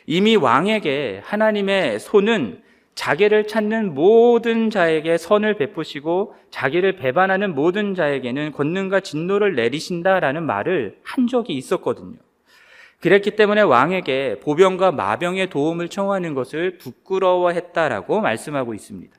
이미 0.06 0.36
왕에게 0.36 1.22
하나님의 1.24 2.00
손은 2.00 2.62
자기를 2.96 3.48
찾는 3.48 3.94
모든 3.94 4.70
자에게 4.70 5.18
선을 5.18 5.56
베푸시고 5.58 6.36
자기를 6.50 6.98
배반하는 6.98 7.56
모든 7.56 7.96
자에게는 7.96 8.52
권능과 8.52 9.02
진노를 9.02 9.56
내리신다라는 9.56 10.44
말을 10.46 11.00
한 11.04 11.28
적이 11.28 11.54
있었거든요. 11.54 12.18
그랬기 13.02 13.32
때문에 13.32 13.62
왕에게 13.62 14.40
보병과 14.42 14.92
마병의 14.92 15.50
도움을 15.50 15.88
청하는 15.90 16.34
것을 16.34 16.78
부끄러워했다라고 16.78 18.20
말씀하고 18.22 18.74
있습니다. 18.74 19.18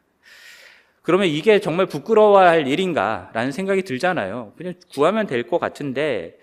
그러면 1.02 1.28
이게 1.28 1.60
정말 1.60 1.86
부끄러워할 1.86 2.66
일인가라는 2.66 3.52
생각이 3.52 3.82
들잖아요. 3.82 4.52
그냥 4.56 4.74
구하면 4.92 5.26
될 5.26 5.44
것 5.48 5.58
같은데 5.58 6.38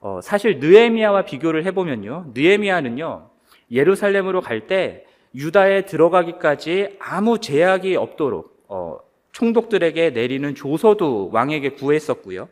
어, 0.00 0.20
사실 0.22 0.58
느에미아와 0.58 1.22
비교를 1.24 1.64
해보면요, 1.64 2.32
느에미아는요 2.34 3.30
예루살렘으로 3.70 4.40
갈 4.40 4.66
때 4.66 5.04
유다에 5.34 5.86
들어가기까지 5.86 6.96
아무 7.00 7.38
제약이 7.38 7.96
없도록 7.96 8.64
어, 8.68 8.98
총독들에게 9.32 10.10
내리는 10.10 10.54
조서도 10.54 11.30
왕에게 11.32 11.70
구했었고요. 11.70 12.48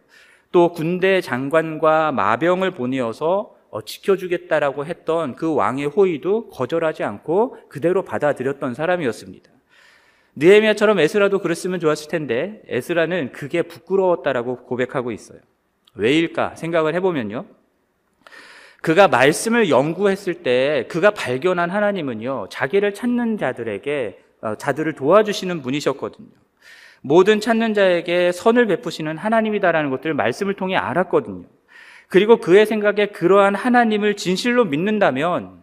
또 0.53 0.73
군대 0.73 1.21
장관과 1.21 2.13
마병을 2.13 2.73
보내어서 2.73 3.41
어, 3.41 3.57
지켜주겠다라고 3.81 4.85
했던 4.85 5.35
그 5.35 5.55
왕의 5.55 5.87
호의도 5.87 6.51
거절하지 6.51 7.05
않고 7.05 7.57
그대로 7.69 8.03
받아들였던 8.05 8.75
사람이었습니다. 8.75 9.51
느헤미야처럼 10.37 10.99
에스라도 11.01 11.39
그랬으면 11.41 11.81
좋았을 11.81 12.11
텐데 12.11 12.63
에스라는 12.69 13.33
그게 13.33 13.63
부끄러웠다라고 13.63 14.65
고백하고 14.65 15.13
있어요. 15.13 15.39
왜일까 15.95 16.55
생각을 16.57 16.95
해보면요. 16.95 17.47
그가 18.83 19.09
말씀을 19.09 19.71
연구했을 19.71 20.43
때 20.43 20.87
그가 20.89 21.11
발견한 21.11 21.71
하나님은요, 21.71 22.49
자기를 22.51 22.95
찾는 22.95 23.39
자들에게, 23.39 24.19
어, 24.41 24.55
자들을 24.57 24.95
도와주시는 24.95 25.63
분이셨거든요. 25.63 26.29
모든 27.01 27.41
찾는 27.41 27.75
자에게 27.75 28.33
선을 28.33 28.67
베푸시는 28.67 29.19
하나님이다라는 29.19 29.91
것들을 29.91 30.15
말씀을 30.15 30.55
통해 30.55 30.77
알았거든요. 30.77 31.45
그리고 32.13 32.37
그의 32.37 32.67
생각에 32.67 33.07
그러한 33.07 33.55
하나님을 33.55 34.17
진실로 34.17 34.67
믿는다면 34.67 35.63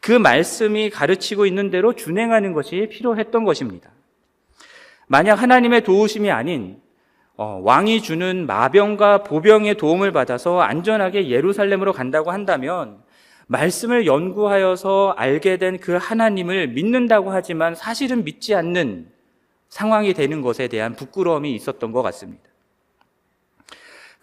그 0.00 0.12
말씀이 0.12 0.88
가르치고 0.88 1.44
있는 1.44 1.68
대로 1.68 1.92
준행하는 1.92 2.54
것이 2.54 2.88
필요했던 2.90 3.44
것입니다. 3.44 3.90
만약 5.08 5.42
하나님의 5.42 5.84
도우심이 5.84 6.30
아닌 6.30 6.80
어, 7.36 7.60
왕이 7.62 8.00
주는 8.00 8.46
마병과 8.46 9.24
보병의 9.24 9.74
도움을 9.74 10.10
받아서 10.10 10.62
안전하게 10.62 11.28
예루살렘으로 11.28 11.92
간다고 11.92 12.30
한다면 12.30 13.02
말씀을 13.46 14.06
연구하여서 14.06 15.16
알게 15.18 15.58
된 15.58 15.76
그 15.76 15.98
하나님을 16.00 16.68
믿는다고 16.68 17.30
하지만 17.30 17.74
사실은 17.74 18.24
믿지 18.24 18.54
않는 18.54 19.10
상황이 19.68 20.14
되는 20.14 20.40
것에 20.40 20.66
대한 20.68 20.94
부끄러움이 20.94 21.54
있었던 21.54 21.92
것 21.92 22.00
같습니다. 22.00 22.53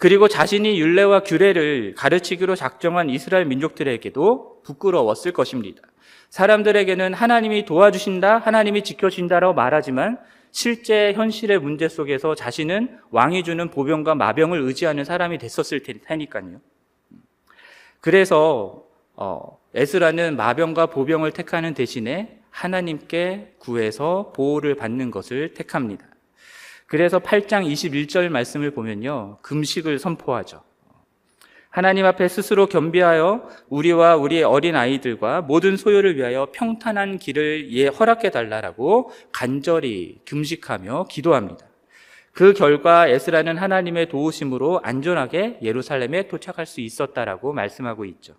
그리고 0.01 0.27
자신이 0.27 0.79
율례와 0.79 1.19
규례를 1.19 1.93
가르치기로 1.95 2.55
작정한 2.55 3.11
이스라엘 3.11 3.45
민족들에게도 3.45 4.63
부끄러웠을 4.63 5.31
것입니다. 5.31 5.83
사람들에게는 6.31 7.13
하나님이 7.13 7.65
도와주신다, 7.65 8.39
하나님이 8.39 8.83
지켜준다라고 8.83 9.53
말하지만 9.53 10.17
실제 10.49 11.13
현실의 11.13 11.59
문제 11.59 11.87
속에서 11.87 12.33
자신은 12.33 12.97
왕이 13.11 13.43
주는 13.43 13.69
보병과 13.69 14.15
마병을 14.15 14.61
의지하는 14.61 15.03
사람이 15.03 15.37
됐었을 15.37 15.83
테니까요. 15.83 16.61
그래서 17.99 18.83
어, 19.13 19.59
에스라는 19.75 20.35
마병과 20.35 20.87
보병을 20.87 21.31
택하는 21.31 21.75
대신에 21.75 22.39
하나님께 22.49 23.53
구해서 23.59 24.33
보호를 24.35 24.73
받는 24.73 25.11
것을 25.11 25.53
택합니다. 25.53 26.10
그래서 26.91 27.19
8장 27.19 27.65
21절 27.71 28.27
말씀을 28.27 28.71
보면요. 28.71 29.37
금식을 29.43 29.97
선포하죠. 29.97 30.61
하나님 31.69 32.05
앞에 32.05 32.27
스스로 32.27 32.65
겸비하여 32.65 33.47
우리와 33.69 34.17
우리의 34.17 34.43
어린 34.43 34.75
아이들과 34.75 35.39
모든 35.39 35.77
소유를 35.77 36.17
위하여 36.17 36.49
평탄한 36.51 37.17
길을 37.17 37.71
예 37.71 37.87
허락해 37.87 38.29
달라라고 38.29 39.13
간절히 39.31 40.19
금식하며 40.27 41.05
기도합니다. 41.09 41.65
그 42.33 42.51
결과 42.51 43.07
에스라는 43.07 43.57
하나님의 43.57 44.09
도우심으로 44.09 44.81
안전하게 44.83 45.59
예루살렘에 45.61 46.27
도착할 46.27 46.65
수 46.65 46.81
있었다라고 46.81 47.53
말씀하고 47.53 48.03
있죠. 48.03 48.33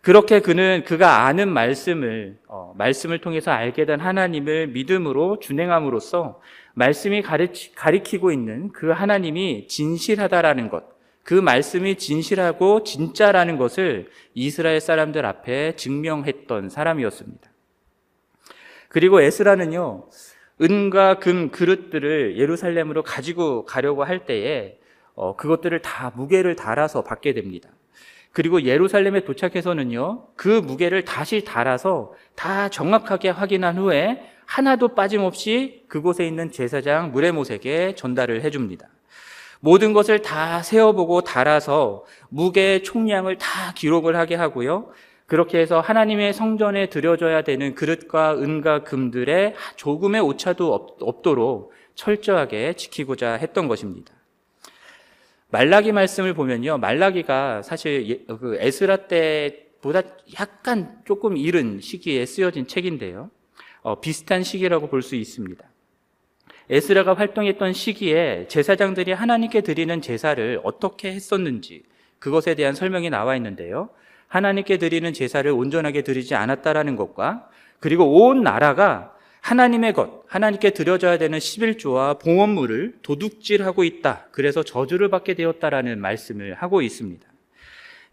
그렇게 0.00 0.40
그는 0.40 0.84
그가 0.86 1.26
아는 1.26 1.50
말씀을 1.50 2.38
어, 2.48 2.72
말씀을 2.78 3.18
통해서 3.18 3.50
알게 3.50 3.84
된 3.84 4.00
하나님을 4.00 4.68
믿음으로 4.68 5.38
준행함으로써 5.38 6.40
말씀이 6.74 7.22
가르치, 7.22 7.74
가리키 7.74 8.18
고 8.18 8.32
있는 8.32 8.72
그 8.72 8.90
하나님이 8.90 9.68
진실하다라는 9.68 10.68
것, 10.68 10.84
그 11.22 11.34
말씀이 11.34 11.96
진실하고 11.96 12.82
진짜라는 12.82 13.56
것을 13.56 14.10
이스라엘 14.34 14.80
사람들 14.80 15.24
앞에 15.24 15.76
증명했던 15.76 16.68
사람이었습니다. 16.68 17.50
그리고 18.88 19.20
에스라는요, 19.20 20.08
은과 20.60 21.18
금 21.18 21.50
그릇들을 21.50 22.38
예루살렘으로 22.38 23.02
가지고 23.02 23.64
가려고 23.64 24.04
할 24.04 24.26
때에 24.26 24.78
어, 25.14 25.36
그것들을 25.36 25.80
다 25.82 26.12
무게를 26.14 26.56
달아서 26.56 27.02
받게 27.04 27.34
됩니다. 27.34 27.68
그리고 28.32 28.62
예루살렘에 28.62 29.24
도착해서는요, 29.24 30.28
그 30.36 30.48
무게를 30.48 31.04
다시 31.04 31.44
달아서 31.44 32.14
다 32.34 32.68
정확하게 32.68 33.28
확인한 33.28 33.76
후에 33.76 34.31
하나도 34.52 34.88
빠짐없이 34.88 35.84
그곳에 35.88 36.26
있는 36.26 36.52
제사장 36.52 37.10
무레못에게 37.10 37.94
전달을 37.94 38.42
해줍니다. 38.42 38.86
모든 39.60 39.94
것을 39.94 40.20
다 40.20 40.62
세어보고 40.62 41.22
달아서 41.22 42.04
무게 42.28 42.82
총량을 42.82 43.38
다 43.38 43.72
기록을 43.74 44.14
하게 44.14 44.34
하고요. 44.34 44.92
그렇게 45.24 45.58
해서 45.58 45.80
하나님의 45.80 46.34
성전에 46.34 46.90
드려져야 46.90 47.40
되는 47.44 47.74
그릇과 47.74 48.34
은과 48.34 48.84
금들의 48.84 49.54
조금의 49.76 50.20
오차도 50.20 50.74
없 51.00 51.22
도록 51.22 51.72
철저하게 51.94 52.74
지키고자 52.74 53.34
했던 53.34 53.68
것입니다. 53.68 54.12
말라기 55.48 55.92
말씀을 55.92 56.34
보면요. 56.34 56.76
말라기가 56.76 57.62
사실 57.62 58.26
그 58.26 58.58
에스라 58.60 59.06
때보다 59.06 60.02
약간 60.38 61.00
조금 61.06 61.38
이른 61.38 61.80
시기에 61.80 62.26
쓰여진 62.26 62.66
책인데요. 62.66 63.30
어, 63.82 64.00
비슷한 64.00 64.42
시기라고 64.42 64.88
볼 64.88 65.02
수 65.02 65.16
있습니다. 65.16 65.64
에스라가 66.70 67.14
활동했던 67.14 67.72
시기에 67.72 68.46
제사장들이 68.48 69.12
하나님께 69.12 69.62
드리는 69.62 70.00
제사를 70.00 70.60
어떻게 70.62 71.12
했었는지 71.12 71.82
그것에 72.18 72.54
대한 72.54 72.74
설명이 72.74 73.10
나와 73.10 73.36
있는데요. 73.36 73.90
하나님께 74.28 74.78
드리는 74.78 75.12
제사를 75.12 75.50
온전하게 75.50 76.02
드리지 76.02 76.34
않았다라는 76.34 76.96
것과 76.96 77.50
그리고 77.80 78.24
온 78.24 78.42
나라가 78.42 79.14
하나님의 79.40 79.92
것, 79.92 80.22
하나님께 80.28 80.70
드려져야 80.70 81.18
되는 81.18 81.36
11조와 81.38 82.20
봉헌물을 82.20 83.00
도둑질하고 83.02 83.82
있다. 83.82 84.28
그래서 84.30 84.62
저주를 84.62 85.10
받게 85.10 85.34
되었다라는 85.34 86.00
말씀을 86.00 86.54
하고 86.54 86.80
있습니다. 86.80 87.26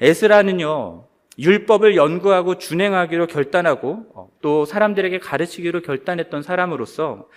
에스라는요, 0.01 1.05
율법을 1.39 1.95
연구하고 1.95 2.57
준행하기로 2.57 3.27
결단하고 3.27 4.05
어, 4.13 4.29
또 4.41 4.65
사람들에게 4.65 5.19
가르치기로 5.19 5.81
결단했던 5.81 6.43
사람으로서 6.43 7.27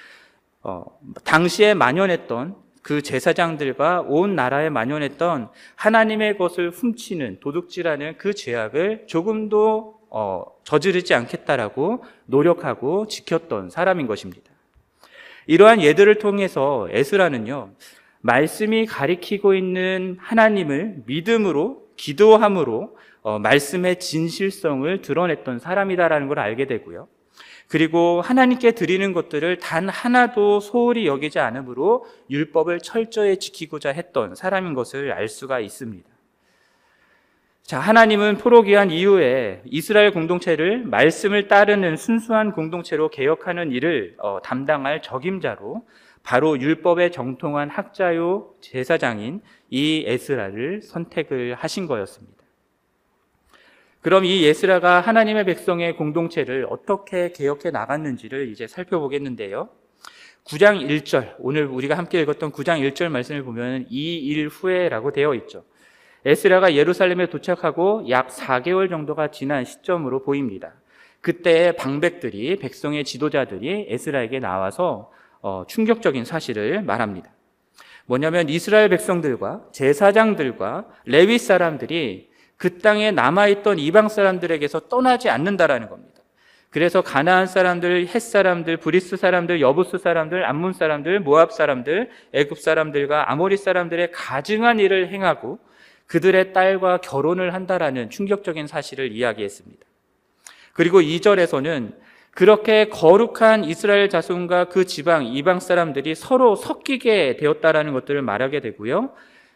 어, 0.62 0.84
당시에 1.24 1.74
만연했던 1.74 2.56
그 2.82 3.00
제사장들과 3.00 4.02
온 4.08 4.34
나라에 4.34 4.68
만연했던 4.70 5.50
하나님의 5.76 6.36
것을 6.36 6.70
훔치는 6.70 7.38
도둑질하는 7.40 8.18
그 8.18 8.34
죄악을 8.34 9.04
조금도 9.06 10.00
어, 10.10 10.44
저지르지 10.64 11.14
않겠다라고 11.14 12.04
노력하고 12.26 13.06
지켰던 13.06 13.70
사람인 13.70 14.08
것입니다. 14.08 14.50
이러한 15.46 15.80
예들을 15.80 16.18
통해서 16.18 16.88
에스라는요, 16.90 17.70
말씀이 18.20 18.86
가리키고 18.86 19.54
있는 19.54 20.16
하나님을 20.20 21.02
믿음으로, 21.06 21.82
기도함으로, 21.96 22.96
어, 23.22 23.38
말씀의 23.38 23.98
진실성을 23.98 25.00
드러냈던 25.00 25.58
사람이다라는 25.58 26.28
걸 26.28 26.38
알게 26.38 26.66
되고요. 26.66 27.08
그리고 27.68 28.20
하나님께 28.20 28.72
드리는 28.72 29.12
것들을 29.12 29.58
단 29.58 29.88
하나도 29.88 30.60
소홀히 30.60 31.06
여기지 31.06 31.38
않으므로 31.38 32.04
율법을 32.28 32.80
철저히 32.80 33.38
지키고자 33.38 33.90
했던 33.90 34.34
사람인 34.34 34.74
것을 34.74 35.12
알 35.12 35.28
수가 35.28 35.60
있습니다. 35.60 36.06
자, 37.62 37.78
하나님은 37.78 38.38
포로기한 38.38 38.90
이후에 38.90 39.62
이스라엘 39.64 40.10
공동체를 40.10 40.84
말씀을 40.84 41.48
따르는 41.48 41.96
순수한 41.96 42.52
공동체로 42.52 43.08
개혁하는 43.08 43.70
일을 43.70 44.16
어, 44.18 44.40
담당할 44.42 45.00
적임자로 45.00 45.86
바로 46.24 46.60
율법에 46.60 47.10
정통한 47.10 47.70
학자요 47.70 48.50
제사장인 48.60 49.40
이 49.70 50.04
에스라를 50.06 50.82
선택을 50.82 51.54
하신 51.54 51.86
거였습니다. 51.86 52.41
그럼 54.02 54.24
이 54.24 54.42
예스라가 54.42 55.00
하나님의 55.00 55.44
백성의 55.44 55.96
공동체를 55.96 56.66
어떻게 56.68 57.30
개혁해 57.30 57.70
나갔는지를 57.70 58.48
이제 58.48 58.66
살펴보겠는데요. 58.66 59.68
9장 60.44 60.84
1절, 60.88 61.36
오늘 61.38 61.66
우리가 61.66 61.96
함께 61.96 62.20
읽었던 62.20 62.50
9장 62.50 62.80
1절 62.80 63.10
말씀을 63.10 63.44
보면 63.44 63.86
이 63.90 64.28
일 64.28 64.48
후에라고 64.48 65.12
되어 65.12 65.34
있죠. 65.36 65.64
에스라가 66.24 66.74
예루살렘에 66.74 67.26
도착하고 67.26 68.08
약 68.08 68.28
4개월 68.28 68.90
정도가 68.90 69.30
지난 69.30 69.64
시점으로 69.64 70.24
보입니다. 70.24 70.74
그때 71.20 71.70
방백들이 71.76 72.56
백성의 72.56 73.04
지도자들이 73.04 73.86
에스라에게 73.88 74.40
나와서 74.40 75.12
어, 75.42 75.64
충격적인 75.68 76.24
사실을 76.24 76.82
말합니다. 76.82 77.30
뭐냐면 78.06 78.48
이스라엘 78.48 78.88
백성들과 78.88 79.68
제사장들과 79.70 80.88
레위 81.04 81.38
사람들이 81.38 82.31
그 82.62 82.78
땅에 82.78 83.10
남아있던 83.10 83.80
이방 83.80 84.08
사람들에게서 84.08 84.82
떠나지 84.88 85.28
않는다라는 85.28 85.88
겁니다. 85.88 86.20
그래서 86.70 87.02
가나안 87.02 87.48
사람들, 87.48 88.06
헷 88.06 88.20
사람들, 88.20 88.76
브리스 88.76 89.16
사람들, 89.16 89.60
여부스 89.60 89.98
사람들, 89.98 90.44
암몬 90.44 90.72
사람들, 90.72 91.18
모압 91.18 91.50
사람들, 91.50 92.10
애굽 92.32 92.60
사람들과 92.60 93.32
아모리 93.32 93.56
사람들의 93.56 94.12
가증한 94.12 94.78
일을 94.78 95.08
행하고 95.08 95.58
그들의 96.06 96.52
딸과 96.52 96.98
결혼을 96.98 97.52
한다라는 97.52 98.10
충격적인 98.10 98.68
사실을 98.68 99.10
이야기했습니다. 99.10 99.84
그리고 100.72 101.00
2절에서는 101.00 101.96
그렇게 102.30 102.88
거룩한 102.90 103.64
이스라엘 103.64 104.08
자손과 104.08 104.66
그 104.66 104.86
지방 104.86 105.26
이방 105.26 105.58
사람들이 105.58 106.14
서로 106.14 106.54
섞이게 106.54 107.38
되었다라는 107.38 107.92
것들을 107.92 108.22
말하게 108.22 108.60
되고요. 108.60 109.10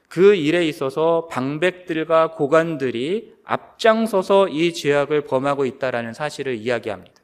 그 0.09 0.35
일에 0.35 0.67
있어서 0.67 1.29
방백들과 1.31 2.33
고관들이 2.33 3.35
앞장서서 3.45 4.49
이 4.49 4.73
죄악을 4.73 5.23
범하고 5.23 5.67
있다라는 5.67 6.13
사실을 6.13 6.55
이야기합니다. 6.55 7.15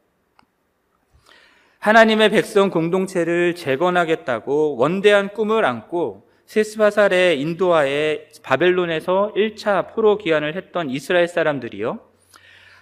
하나님의 1.78 2.30
백성 2.30 2.70
공동체를 2.70 3.56
재건하겠다고 3.56 4.76
원대한 4.76 5.32
꿈을 5.32 5.64
안고 5.64 6.28
세스바살의 6.46 7.40
인도하에 7.40 8.28
바벨론에서 8.42 9.32
1차 9.34 9.94
포로 9.94 10.18
기한을 10.18 10.54
했던 10.54 10.90
이스라엘 10.90 11.26
사람들이요. 11.26 11.98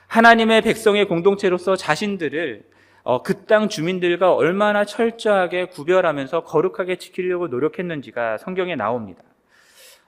하나님의 0.06 0.62
백성의 0.62 1.06
공동체로서 1.06 1.76
자신들을 1.76 2.64
어, 3.02 3.22
그땅 3.22 3.68
주민들과 3.68 4.34
얼마나 4.34 4.84
철저하게 4.84 5.66
구별하면서 5.66 6.44
거룩하게 6.44 6.96
지키려고 6.96 7.48
노력했는지가 7.48 8.38
성경에 8.38 8.76
나옵니다. 8.76 9.22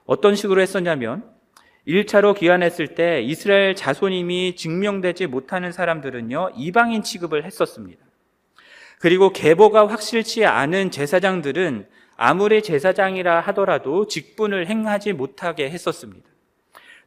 어떤 0.07 0.35
식으로 0.35 0.61
했었냐면 0.61 1.25
1차로 1.87 2.37
귀환했을 2.37 2.95
때 2.95 3.23
이스라엘 3.23 3.75
자손임이 3.75 4.57
증명되지 4.57 5.27
못하는 5.27 5.73
사람들은요, 5.73 6.53
이방인 6.57 7.03
취급을 7.03 7.45
했었습니다. 7.45 8.05
그리고 9.01 9.33
계보가 9.33 9.89
확실치 9.89 10.45
않은 10.45 10.93
제사장들은 10.93 11.89
아무리 12.17 12.63
제사장이라 12.63 13.41
하더라도 13.41 14.07
직분을 14.07 14.69
행하지 14.69 15.13
못하게 15.13 15.71
했었습니다. 15.71 16.29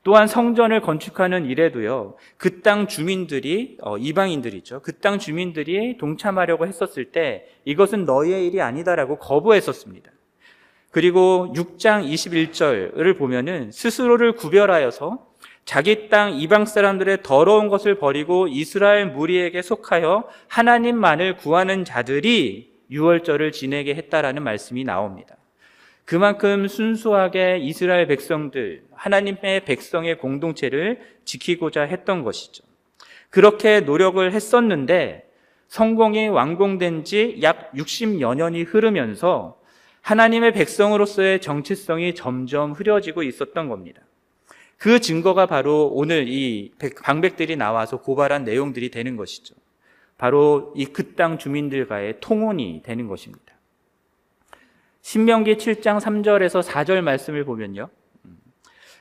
또한 0.03 0.27
성전을 0.27 0.81
건축하는 0.81 1.45
일에도요, 1.45 2.15
그 2.37 2.61
땅 2.61 2.87
주민들이, 2.87 3.77
어, 3.81 3.97
이방인들이죠. 3.97 4.81
그 4.81 4.99
땅 4.99 5.19
주민들이 5.19 5.97
동참하려고 5.97 6.67
했었을 6.67 7.05
때 7.11 7.47
이것은 7.63 8.05
너희의 8.05 8.45
일이 8.45 8.61
아니다라고 8.61 9.17
거부했었습니다. 9.19 10.11
그리고 10.95 11.51
6장 11.53 12.09
21절을 12.09 13.17
보면은 13.17 13.69
스스로를 13.69 14.31
구별하여서 14.31 15.27
자기 15.65 16.07
땅 16.07 16.39
이방 16.39 16.63
사람들의 16.63 17.17
더러운 17.21 17.67
것을 17.67 17.95
버리고 17.95 18.47
이스라엘 18.47 19.07
무리에게 19.07 19.61
속하여 19.61 20.23
하나님만을 20.47 21.35
구하는 21.35 21.83
자들이 21.83 22.71
유월절을 22.89 23.51
지내게 23.51 23.93
했다라는 23.93 24.41
말씀이 24.41 24.85
나옵니다. 24.85 25.35
그만큼 26.05 26.69
순수하게 26.69 27.57
이스라엘 27.57 28.07
백성들, 28.07 28.85
하나님의 28.93 29.65
백성의 29.65 30.17
공동체를 30.17 31.01
지키고자 31.25 31.81
했던 31.81 32.23
것이죠. 32.23 32.63
그렇게 33.29 33.81
노력을 33.81 34.31
했었는데 34.31 35.29
성공이 35.67 36.29
완공된 36.29 37.03
지 37.03 37.37
약 37.41 37.73
60여 37.73 38.33
년이 38.37 38.63
흐르면서 38.63 39.57
하나님의 40.05 40.53
백성으로서의 40.53 41.41
정체성이 41.41 42.13
점점 42.13 42.73
흐려지고 42.73 43.23
있었던 43.23 43.67
겁니다. 43.69 44.01
그 44.77 44.99
증거가 44.99 45.47
바로 45.47 45.87
오늘 45.91 46.27
이 46.27 46.71
방백들이 47.03 47.55
나와서 47.55 47.97
고발한 48.01 48.43
내용들이 48.43 48.91
되는 48.91 49.15
것이죠. 49.15 49.55
바로 50.19 50.73
이 50.75 50.85
그 50.85 51.15
땅 51.15 51.39
주민들과의 51.39 52.19
통혼이 52.21 52.83
되는 52.83 53.07
것입니다. 53.07 53.55
신명기 55.01 55.55
7장 55.55 55.99
3절에서 55.99 56.61
4절 56.61 57.01
말씀을 57.01 57.43
보면요. 57.43 57.89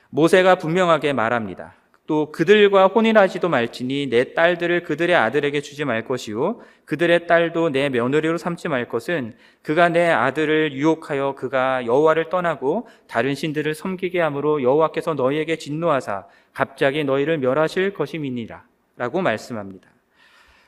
모세가 0.09 0.55
분명하게 0.55 1.13
말합니다. 1.13 1.75
또 2.07 2.31
그들과 2.31 2.87
혼인하지도 2.87 3.49
말지니 3.49 4.07
내 4.07 4.35
딸들을 4.35 4.83
그들의 4.83 5.15
아들에게 5.15 5.59
주지 5.61 5.85
말 5.85 6.05
것이요 6.05 6.61
그들의 6.85 7.25
딸도 7.25 7.69
내 7.69 7.89
며느리로 7.89 8.37
삼지 8.37 8.67
말 8.67 8.87
것은 8.87 9.33
그가 9.63 9.89
내 9.89 10.09
아들을 10.09 10.73
유혹하여 10.73 11.33
그가 11.33 11.85
여호와를 11.85 12.29
떠나고 12.29 12.87
다른 13.07 13.33
신들을 13.33 13.73
섬기게 13.73 14.19
함으로 14.21 14.61
여호와께서 14.61 15.15
너희에게 15.15 15.57
진노하사 15.57 16.25
갑자기 16.53 17.03
너희를 17.03 17.39
멸하실 17.39 17.95
것임이니라라고 17.95 19.21
말씀합니다. 19.23 19.89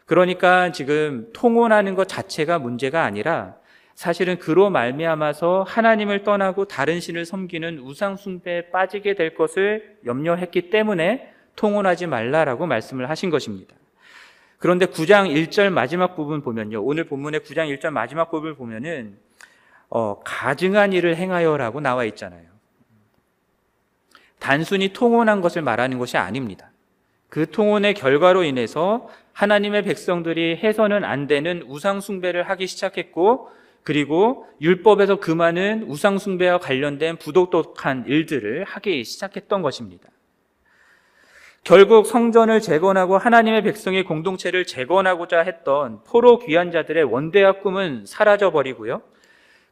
그러니까 0.05 0.71
지금 0.71 1.29
통혼하는 1.33 1.93
것 1.93 2.07
자체가 2.07 2.57
문제가 2.57 3.03
아니라 3.03 3.56
사실은 3.97 4.37
그로 4.37 4.69
말미암아서 4.69 5.65
하나님을 5.67 6.21
떠나고 6.21 6.65
다른 6.65 6.99
신을 6.99 7.25
섬기는 7.25 7.79
우상 7.79 8.15
숭배에 8.15 8.69
빠지게 8.69 9.15
될 9.15 9.33
것을 9.33 9.97
염려했기 10.05 10.69
때문에 10.69 11.33
통혼하지 11.55 12.05
말라라고 12.05 12.67
말씀을 12.67 13.09
하신 13.09 13.31
것입니다. 13.31 13.75
그런데 14.59 14.85
9장 14.85 15.33
1절 15.33 15.71
마지막 15.71 16.15
부분 16.15 16.43
보면요. 16.43 16.83
오늘 16.83 17.05
본문의 17.05 17.39
9장 17.39 17.75
1절 17.75 17.89
마지막 17.89 18.29
부분을 18.29 18.53
보면은 18.53 19.17
어, 19.89 20.19
가증한 20.23 20.93
일을 20.93 21.15
행하여라고 21.15 21.81
나와 21.81 22.05
있잖아요. 22.05 22.45
단순히 24.37 24.93
통혼한 24.93 25.41
것을 25.41 25.63
말하는 25.63 25.97
것이 25.97 26.17
아닙니다. 26.17 26.69
그 27.29 27.49
통혼의 27.49 27.95
결과로 27.95 28.43
인해서 28.43 29.09
하나님의 29.33 29.81
백성들이 29.81 30.57
해서는 30.57 31.03
안 31.03 31.25
되는 31.25 31.63
우상 31.65 31.99
숭배를 31.99 32.43
하기 32.43 32.67
시작했고 32.67 33.57
그리고 33.87 34.45
율법에서 34.59 35.21
그 35.21 35.31
많은 35.31 35.83
우상숭배와 35.83 36.57
관련된 36.57 37.15
부도덕한 37.15 38.03
일들을 38.05 38.65
하기 38.65 39.05
시작했던 39.05 39.61
것입니다. 39.61 40.09
결국 41.63 42.05
성전을 42.05 42.59
재건하고 42.59 43.17
하나님의 43.17 43.63
백성의 43.63 44.03
공동체를 44.03 44.65
재건하고자 44.65 45.39
했던 45.39 46.03
포로 46.03 46.39
귀환자들의 46.39 47.01
원대한 47.05 47.61
꿈은 47.61 48.03
사라져 48.05 48.51
버리고요. 48.51 49.03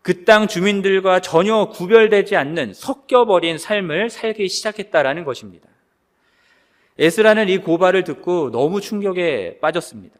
그 0.02 0.24
땅 0.24 0.48
주민들과 0.48 1.20
전혀 1.20 1.66
구별되지 1.66 2.38
않는 2.38 2.74
섞여버린 2.74 3.58
삶을 3.58 4.10
살기 4.10 4.48
시작했다라는 4.48 5.26
것입니다. 5.26 5.68
에스라는 6.98 7.50
이 7.50 7.58
고발을 7.58 8.06
듣고 8.06 8.50
너무 8.52 8.80
충격에 8.80 9.58
빠졌습니다. 9.60 10.16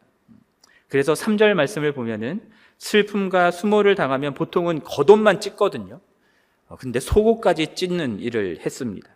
그래서 0.88 1.14
3절 1.14 1.54
말씀을 1.54 1.92
보면은 1.92 2.55
슬픔과 2.78 3.50
수모를 3.50 3.94
당하면 3.94 4.34
보통은 4.34 4.82
겉옷만 4.82 5.40
찢거든요. 5.40 6.00
어, 6.68 6.76
근데 6.76 7.00
속옷까지 7.00 7.74
찢는 7.74 8.20
일을 8.20 8.58
했습니다. 8.64 9.08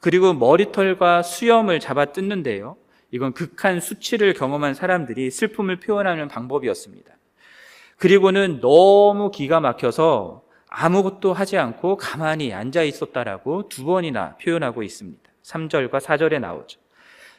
그리고 0.00 0.32
머리털과 0.32 1.22
수염을 1.22 1.80
잡아 1.80 2.06
뜯는데요. 2.06 2.76
이건 3.10 3.32
극한 3.32 3.80
수치를 3.80 4.34
경험한 4.34 4.74
사람들이 4.74 5.30
슬픔을 5.30 5.80
표현하는 5.80 6.28
방법이었습니다. 6.28 7.12
그리고는 7.96 8.60
너무 8.60 9.30
기가 9.30 9.60
막혀서 9.60 10.44
아무것도 10.68 11.32
하지 11.32 11.56
않고 11.58 11.96
가만히 11.96 12.52
앉아 12.52 12.82
있었다라고 12.82 13.68
두 13.68 13.84
번이나 13.84 14.36
표현하고 14.36 14.82
있습니다. 14.82 15.28
3절과 15.42 16.00
4절에 16.00 16.38
나오죠. 16.40 16.78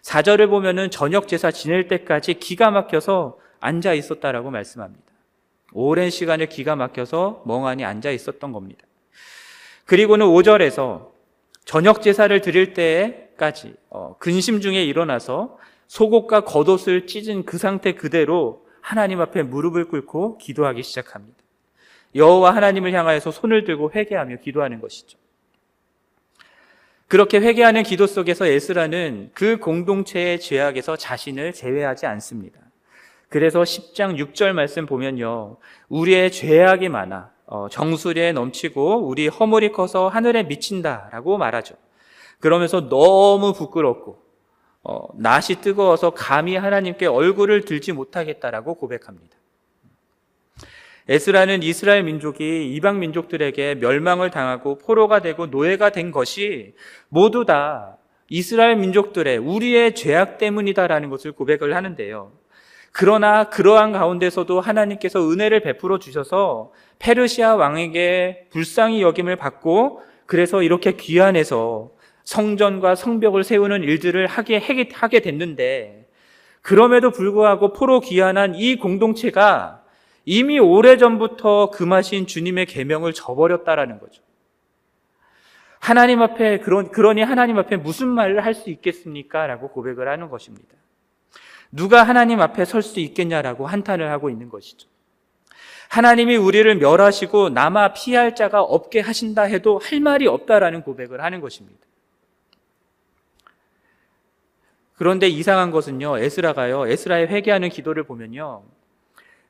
4절을 0.01 0.49
보면은 0.49 0.89
저녁 0.89 1.27
제사 1.27 1.51
지낼 1.51 1.87
때까지 1.87 2.35
기가 2.35 2.71
막혀서 2.71 3.37
앉아 3.59 3.93
있었다라고 3.93 4.49
말씀합니다. 4.49 5.08
오랜 5.73 6.09
시간을 6.09 6.47
기가 6.47 6.75
막혀서 6.75 7.43
멍하니 7.45 7.85
앉아 7.85 8.11
있었던 8.11 8.51
겁니다. 8.51 8.85
그리고는 9.85 10.25
5절에서 10.25 11.09
저녁 11.65 12.01
제사를 12.01 12.41
드릴 12.41 12.73
때까지 12.73 13.75
어, 13.89 14.15
근심 14.19 14.61
중에 14.61 14.83
일어나서 14.83 15.57
속옷과 15.87 16.41
겉옷을 16.41 17.07
찢은 17.07 17.45
그 17.45 17.57
상태 17.57 17.93
그대로 17.93 18.65
하나님 18.81 19.21
앞에 19.21 19.43
무릎을 19.43 19.87
꿇고 19.87 20.37
기도하기 20.37 20.83
시작합니다. 20.83 21.37
여호와 22.15 22.55
하나님을 22.55 22.93
향하여서 22.93 23.31
손을 23.31 23.65
들고 23.65 23.91
회개하며 23.93 24.37
기도하는 24.37 24.81
것이죠. 24.81 25.17
그렇게 27.07 27.39
회개하는 27.39 27.83
기도 27.83 28.05
속에서 28.05 28.45
에스라는 28.45 29.31
그 29.33 29.57
공동체의 29.57 30.39
죄악에서 30.39 30.95
자신을 30.95 31.53
제외하지 31.53 32.05
않습니다. 32.05 32.59
그래서 33.29 33.61
10장 33.61 34.17
6절 34.17 34.53
말씀 34.53 34.85
보면요. 34.85 35.57
우리의 35.87 36.31
죄악이 36.31 36.89
많아 36.89 37.31
어, 37.45 37.67
정수리에 37.69 38.31
넘치고 38.31 39.07
우리 39.07 39.27
허물이 39.27 39.71
커서 39.71 40.07
하늘에 40.07 40.43
미친다 40.43 41.09
라고 41.11 41.37
말하죠. 41.37 41.75
그러면서 42.39 42.89
너무 42.89 43.53
부끄럽고 43.53 44.21
어, 44.83 45.07
낯이 45.15 45.61
뜨거워서 45.61 46.11
감히 46.11 46.55
하나님께 46.55 47.05
얼굴을 47.05 47.65
들지 47.65 47.91
못하겠다라고 47.91 48.75
고백합니다. 48.75 49.37
에스라는 51.07 51.63
이스라엘 51.63 52.03
민족이 52.03 52.73
이방 52.75 52.99
민족들에게 52.99 53.75
멸망을 53.75 54.29
당하고 54.29 54.77
포로가 54.77 55.21
되고 55.21 55.47
노예가 55.47 55.89
된 55.89 56.11
것이 56.11 56.75
모두 57.09 57.45
다 57.45 57.97
이스라엘 58.29 58.75
민족들의 58.75 59.37
우리의 59.37 59.95
죄악 59.95 60.37
때문이다라는 60.37 61.09
것을 61.09 61.31
고백을 61.31 61.75
하는데요. 61.75 62.38
그러나 62.91 63.49
그러한 63.49 63.91
가운데서도 63.91 64.61
하나님께서 64.61 65.29
은혜를 65.29 65.61
베풀어 65.61 65.99
주셔서 65.99 66.71
페르시아 66.99 67.55
왕에게 67.55 68.47
불쌍히 68.49 69.01
여김을 69.01 69.35
받고 69.35 70.01
그래서 70.25 70.61
이렇게 70.61 70.93
귀환해서 70.93 71.91
성전과 72.23 72.95
성벽을 72.95 73.43
세우는 73.43 73.83
일들을 73.83 74.27
하게, 74.27 74.59
하게 74.93 75.19
됐는데 75.21 76.07
그럼에도 76.61 77.11
불구하고 77.11 77.73
포로 77.73 77.99
귀환한 77.99 78.55
이 78.55 78.75
공동체가 78.75 79.83
이미 80.25 80.59
오래전부터 80.59 81.71
금하신 81.71 82.27
주님의 82.27 82.67
계명을 82.67 83.13
저버렸다라는 83.13 83.99
거죠. 83.99 84.21
하나님 85.79 86.21
앞에 86.21 86.59
그러니 86.59 87.23
하나님 87.23 87.57
앞에 87.57 87.77
무슨 87.77 88.09
말을 88.09 88.43
할 88.43 88.53
수 88.53 88.69
있겠습니까? 88.69 89.47
라고 89.47 89.69
고백을 89.69 90.07
하는 90.07 90.29
것입니다. 90.29 90.75
누가 91.71 92.03
하나님 92.03 92.41
앞에 92.41 92.65
설 92.65 92.81
수 92.81 92.99
있겠냐라고 92.99 93.67
한탄을 93.67 94.09
하고 94.11 94.29
있는 94.29 94.49
것이죠. 94.49 94.87
하나님이 95.89 96.35
우리를 96.35 96.75
멸하시고 96.75 97.49
남아 97.49 97.93
피할 97.93 98.35
자가 98.35 98.61
없게 98.61 98.99
하신다 98.99 99.43
해도 99.43 99.79
할 99.79 99.99
말이 99.99 100.27
없다라는 100.27 100.83
고백을 100.83 101.23
하는 101.23 101.41
것입니다. 101.41 101.79
그런데 104.95 105.27
이상한 105.27 105.71
것은요, 105.71 106.19
에스라가요, 106.19 106.87
에스라의 106.87 107.27
회개하는 107.27 107.69
기도를 107.69 108.03
보면요, 108.03 108.63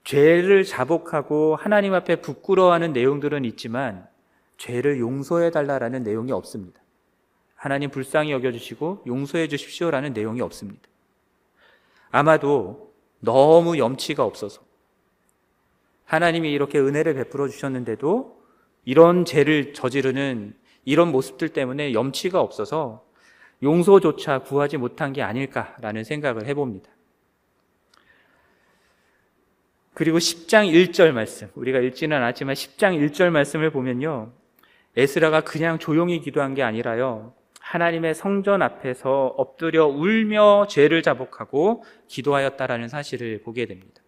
죄를 0.03 0.63
자복하고 0.63 1.55
하나님 1.55 1.93
앞에 1.93 2.17
부끄러워하는 2.17 2.93
내용들은 2.93 3.45
있지만 3.45 4.07
죄를 4.57 4.99
용서해 4.99 5.51
달라라는 5.51 6.03
내용이 6.03 6.31
없습니다. 6.31 6.81
하나님 7.55 7.89
불쌍히 7.89 8.31
여겨주시고 8.31 9.03
용서해 9.07 9.47
주십시오라는 9.47 10.13
내용이 10.13 10.41
없습니다. 10.41 10.88
아마도 12.11 12.93
너무 13.19 13.77
염치가 13.77 14.23
없어서 14.23 14.61
하나님이 16.05 16.51
이렇게 16.51 16.79
은혜를 16.79 17.13
베풀어 17.13 17.47
주셨는데도 17.47 18.39
이런 18.85 19.25
죄를 19.25 19.73
저지르는 19.73 20.55
이런 20.85 21.11
모습들 21.11 21.49
때문에 21.49 21.93
염치가 21.93 22.41
없어서 22.41 23.05
용서조차 23.61 24.39
구하지 24.39 24.77
못한 24.77 25.13
게 25.13 25.21
아닐까라는 25.21 26.03
생각을 26.03 26.47
해봅니다. 26.47 26.89
그리고 29.93 30.17
10장 30.17 30.71
1절 30.71 31.11
말씀, 31.11 31.49
우리가 31.55 31.79
읽지는 31.79 32.15
않았지만 32.17 32.55
10장 32.55 33.11
1절 33.11 33.31
말씀을 33.31 33.69
보면요. 33.69 34.31
에스라가 34.95 35.41
그냥 35.41 35.77
조용히 35.77 36.21
기도한 36.21 36.53
게 36.53 36.63
아니라요. 36.63 37.33
하나님의 37.69 38.15
성전 38.15 38.63
앞에서 38.63 39.35
엎드려 39.37 39.85
울며 39.85 40.65
죄를 40.67 41.03
자복하고 41.03 41.83
기도하였다라는 42.07 42.87
사실을 42.87 43.41
보게 43.43 43.67
됩니다. 43.67 44.01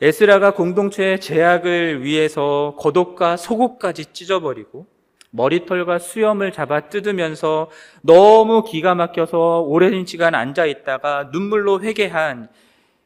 에스라가 0.00 0.52
공동체의 0.52 1.20
제약을 1.20 2.04
위해서 2.04 2.76
겉옷과 2.78 3.36
속옷까지 3.36 4.12
찢어버리고 4.12 4.86
머리털과 5.30 5.98
수염을 5.98 6.52
잡아 6.52 6.88
뜯으면서 6.88 7.68
너무 8.00 8.62
기가 8.62 8.94
막혀서 8.94 9.62
오랜 9.62 10.06
시간 10.06 10.36
앉아 10.36 10.66
있다가 10.66 11.30
눈물로 11.32 11.82
회개한 11.82 12.48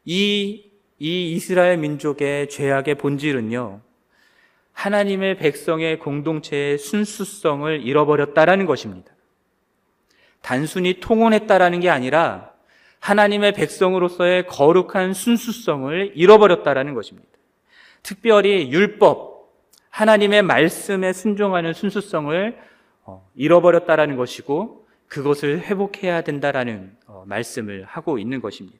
이, 0.05 0.69
이 0.99 1.31
이스라엘 1.33 1.79
민족의 1.79 2.49
죄악의 2.49 2.95
본질은요, 2.95 3.81
하나님의 4.73 5.37
백성의 5.37 5.99
공동체의 5.99 6.77
순수성을 6.77 7.81
잃어버렸다라는 7.81 8.65
것입니다. 8.65 9.11
단순히 10.41 10.99
통혼했다라는 10.99 11.79
게 11.79 11.89
아니라 11.89 12.51
하나님의 12.99 13.53
백성으로서의 13.53 14.47
거룩한 14.47 15.13
순수성을 15.13 16.13
잃어버렸다라는 16.15 16.93
것입니다. 16.93 17.29
특별히 18.01 18.71
율법, 18.71 19.51
하나님의 19.89 20.41
말씀에 20.41 21.13
순종하는 21.13 21.73
순수성을 21.73 22.57
어, 23.05 23.29
잃어버렸다라는 23.35 24.15
것이고 24.15 24.87
그것을 25.07 25.59
회복해야 25.61 26.21
된다라는 26.21 26.95
어, 27.05 27.23
말씀을 27.27 27.83
하고 27.85 28.17
있는 28.17 28.41
것입니다. 28.41 28.79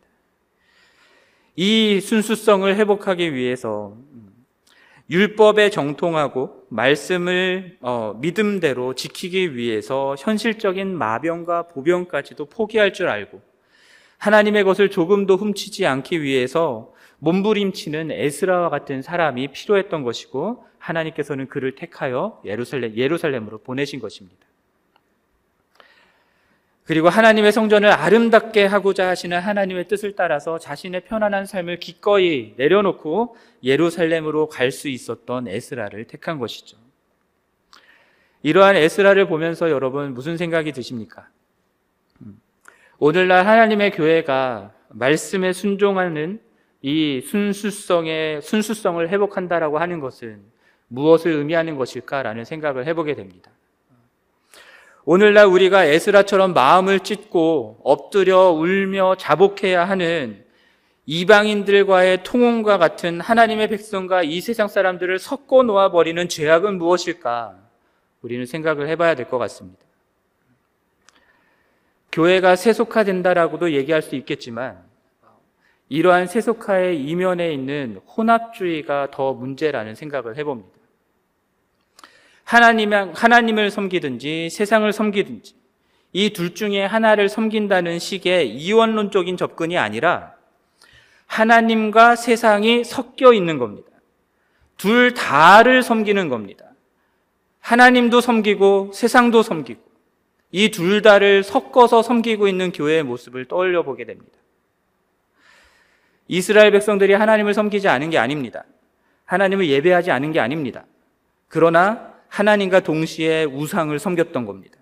이 1.55 2.01
순수성을 2.01 2.75
회복하기 2.75 3.33
위해서 3.33 3.95
율법에 5.09 5.69
정통하고 5.69 6.65
말씀을 6.69 7.77
어, 7.81 8.17
믿음대로 8.19 8.95
지키기 8.95 9.55
위해서 9.55 10.15
현실적인 10.17 10.97
마병과 10.97 11.67
보병까지도 11.67 12.45
포기할 12.45 12.93
줄 12.93 13.09
알고 13.09 13.41
하나님의 14.17 14.63
것을 14.63 14.89
조금도 14.89 15.35
훔치지 15.35 15.85
않기 15.85 16.21
위해서 16.21 16.93
몸부림치는 17.19 18.11
에스라와 18.11 18.69
같은 18.69 19.01
사람이 19.01 19.49
필요했던 19.49 20.03
것이고 20.03 20.65
하나님께서는 20.77 21.47
그를 21.47 21.75
택하여 21.75 22.41
예루살렘, 22.45 22.95
예루살렘으로 22.95 23.59
보내신 23.59 23.99
것입니다. 23.99 24.45
그리고 26.85 27.07
하나님의 27.07 27.53
성전을 27.53 27.89
아름답게 27.89 28.65
하고자 28.65 29.07
하시는 29.07 29.39
하나님의 29.39 29.87
뜻을 29.87 30.15
따라서 30.15 30.59
자신의 30.59 31.05
편안한 31.05 31.45
삶을 31.45 31.79
기꺼이 31.79 32.53
내려놓고 32.57 33.37
예루살렘으로 33.63 34.49
갈 34.49 34.71
수 34.71 34.89
있었던 34.89 35.47
에스라를 35.47 36.05
택한 36.05 36.39
것이죠. 36.39 36.77
이러한 38.41 38.75
에스라를 38.75 39.27
보면서 39.27 39.69
여러분 39.69 40.13
무슨 40.13 40.35
생각이 40.35 40.73
드십니까? 40.73 41.29
음. 42.21 42.41
오늘날 42.99 43.47
하나님의 43.47 43.91
교회가 43.91 44.73
말씀에 44.89 45.53
순종하는 45.53 46.41
이 46.81 47.21
순수성의 47.21 48.41
순수성을 48.41 49.07
회복한다라고 49.07 49.77
하는 49.77 50.01
것은 50.01 50.41
무엇을 50.89 51.31
의미하는 51.31 51.77
것일까라는 51.77 52.43
생각을 52.43 52.85
해보게 52.87 53.15
됩니다. 53.15 53.51
오늘날 55.05 55.47
우리가 55.47 55.83
에스라처럼 55.83 56.53
마음을 56.53 57.01
찢고 57.01 57.81
엎드려 57.83 58.51
울며 58.51 59.15
자복해야 59.17 59.83
하는 59.83 60.45
이방인들과의 61.05 62.23
통혼과 62.23 62.77
같은 62.77 63.19
하나님의 63.19 63.67
백성과 63.67 64.23
이 64.23 64.39
세상 64.39 64.69
사람들을 64.69 65.19
섞어 65.19 65.63
놓아 65.63 65.91
버리는 65.91 66.29
죄악은 66.29 66.77
무엇일까? 66.77 67.57
우리는 68.21 68.45
생각을 68.45 68.87
해봐야 68.87 69.15
될 69.15 69.27
것 69.27 69.37
같습니다. 69.39 69.83
교회가 72.13 72.55
세속화된다라고도 72.55 73.73
얘기할 73.73 74.01
수 74.01 74.15
있겠지만 74.15 74.81
이러한 75.89 76.27
세속화의 76.27 77.03
이면에 77.03 77.51
있는 77.51 77.99
혼합주의가 78.15 79.09
더 79.11 79.33
문제라는 79.33 79.95
생각을 79.95 80.37
해봅니다. 80.37 80.82
하나님, 82.43 82.93
하나님을 82.93 83.71
섬기든지 83.71 84.49
세상을 84.49 84.91
섬기든지 84.91 85.55
이 86.15 86.29
둘 86.31 86.53
중에 86.53 86.85
하나를 86.85 87.27
섬긴다는 87.29 87.99
식의 87.99 88.49
이원론적인 88.55 89.35
접근이 89.37 89.77
아니라 89.77 90.33
하나님과 91.25 92.15
세상이 92.15 92.83
섞여 92.83 93.33
있는 93.33 93.57
겁니다. 93.57 93.89
둘 94.77 95.13
다를 95.13 95.81
섬기는 95.81 96.29
겁니다. 96.29 96.65
하나님도 97.61 98.21
섬기고 98.21 98.91
세상도 98.93 99.41
섬기고 99.41 99.81
이 100.51 100.69
둘 100.69 101.01
다를 101.01 101.41
섞어서 101.43 102.03
섬기고 102.03 102.47
있는 102.47 102.71
교회의 102.71 103.01
모습을 103.03 103.45
떠올려 103.45 103.81
보게 103.81 104.05
됩니다. 104.05 104.37
이스라엘 106.27 106.71
백성들이 106.71 107.13
하나님을 107.13 107.53
섬기지 107.55 107.87
않은 107.87 108.11
게 108.11 108.17
아닙니다. 108.19 108.65
하나님을 109.25 109.67
예배하지 109.67 110.11
않은 110.11 110.31
게 110.31 110.39
아닙니다. 110.39 110.85
그러나 111.47 112.12
하나님과 112.33 112.79
동시에 112.79 113.43
우상을 113.43 113.97
섬겼던 113.99 114.45
겁니다. 114.45 114.79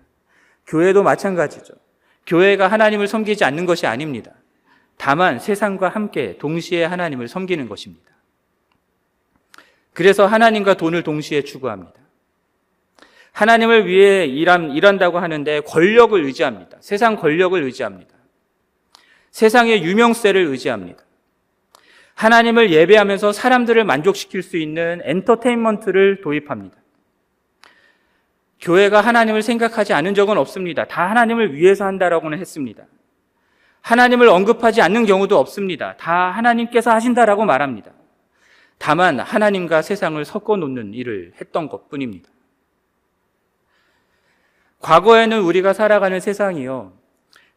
교회도 0.66 1.02
마찬가지죠. 1.02 1.74
교회가 2.26 2.68
하나님을 2.68 3.06
섬기지 3.06 3.44
않는 3.44 3.66
것이 3.66 3.86
아닙니다. 3.86 4.32
다만 4.96 5.38
세상과 5.38 5.90
함께 5.90 6.38
동시에 6.38 6.84
하나님을 6.84 7.28
섬기는 7.28 7.68
것입니다. 7.68 8.10
그래서 9.92 10.24
하나님과 10.24 10.74
돈을 10.74 11.02
동시에 11.02 11.42
추구합니다. 11.42 11.92
하나님을 13.32 13.86
위해 13.86 14.24
일한, 14.24 14.70
일한다고 14.70 15.18
하는데 15.18 15.60
권력을 15.60 16.24
의지합니다. 16.24 16.78
세상 16.80 17.16
권력을 17.16 17.62
의지합니다. 17.62 18.14
세상의 19.30 19.82
유명세를 19.82 20.46
의지합니다. 20.46 21.04
하나님을 22.14 22.70
예배하면서 22.72 23.32
사람들을 23.32 23.84
만족시킬 23.84 24.42
수 24.42 24.56
있는 24.56 25.02
엔터테인먼트를 25.04 26.22
도입합니다. 26.22 26.81
교회가 28.62 29.00
하나님을 29.00 29.42
생각하지 29.42 29.92
않은 29.92 30.14
적은 30.14 30.38
없습니다. 30.38 30.86
다 30.86 31.10
하나님을 31.10 31.54
위해서 31.54 31.84
한다라고는 31.84 32.38
했습니다. 32.38 32.84
하나님을 33.80 34.28
언급하지 34.28 34.80
않는 34.80 35.04
경우도 35.04 35.36
없습니다. 35.38 35.96
다 35.96 36.30
하나님께서 36.30 36.92
하신다라고 36.92 37.44
말합니다. 37.44 37.90
다만 38.78 39.18
하나님과 39.18 39.82
세상을 39.82 40.24
섞어 40.24 40.56
놓는 40.56 40.94
일을 40.94 41.32
했던 41.40 41.68
것 41.68 41.88
뿐입니다. 41.88 42.28
과거에는 44.78 45.40
우리가 45.40 45.72
살아가는 45.72 46.18
세상이요. 46.20 46.92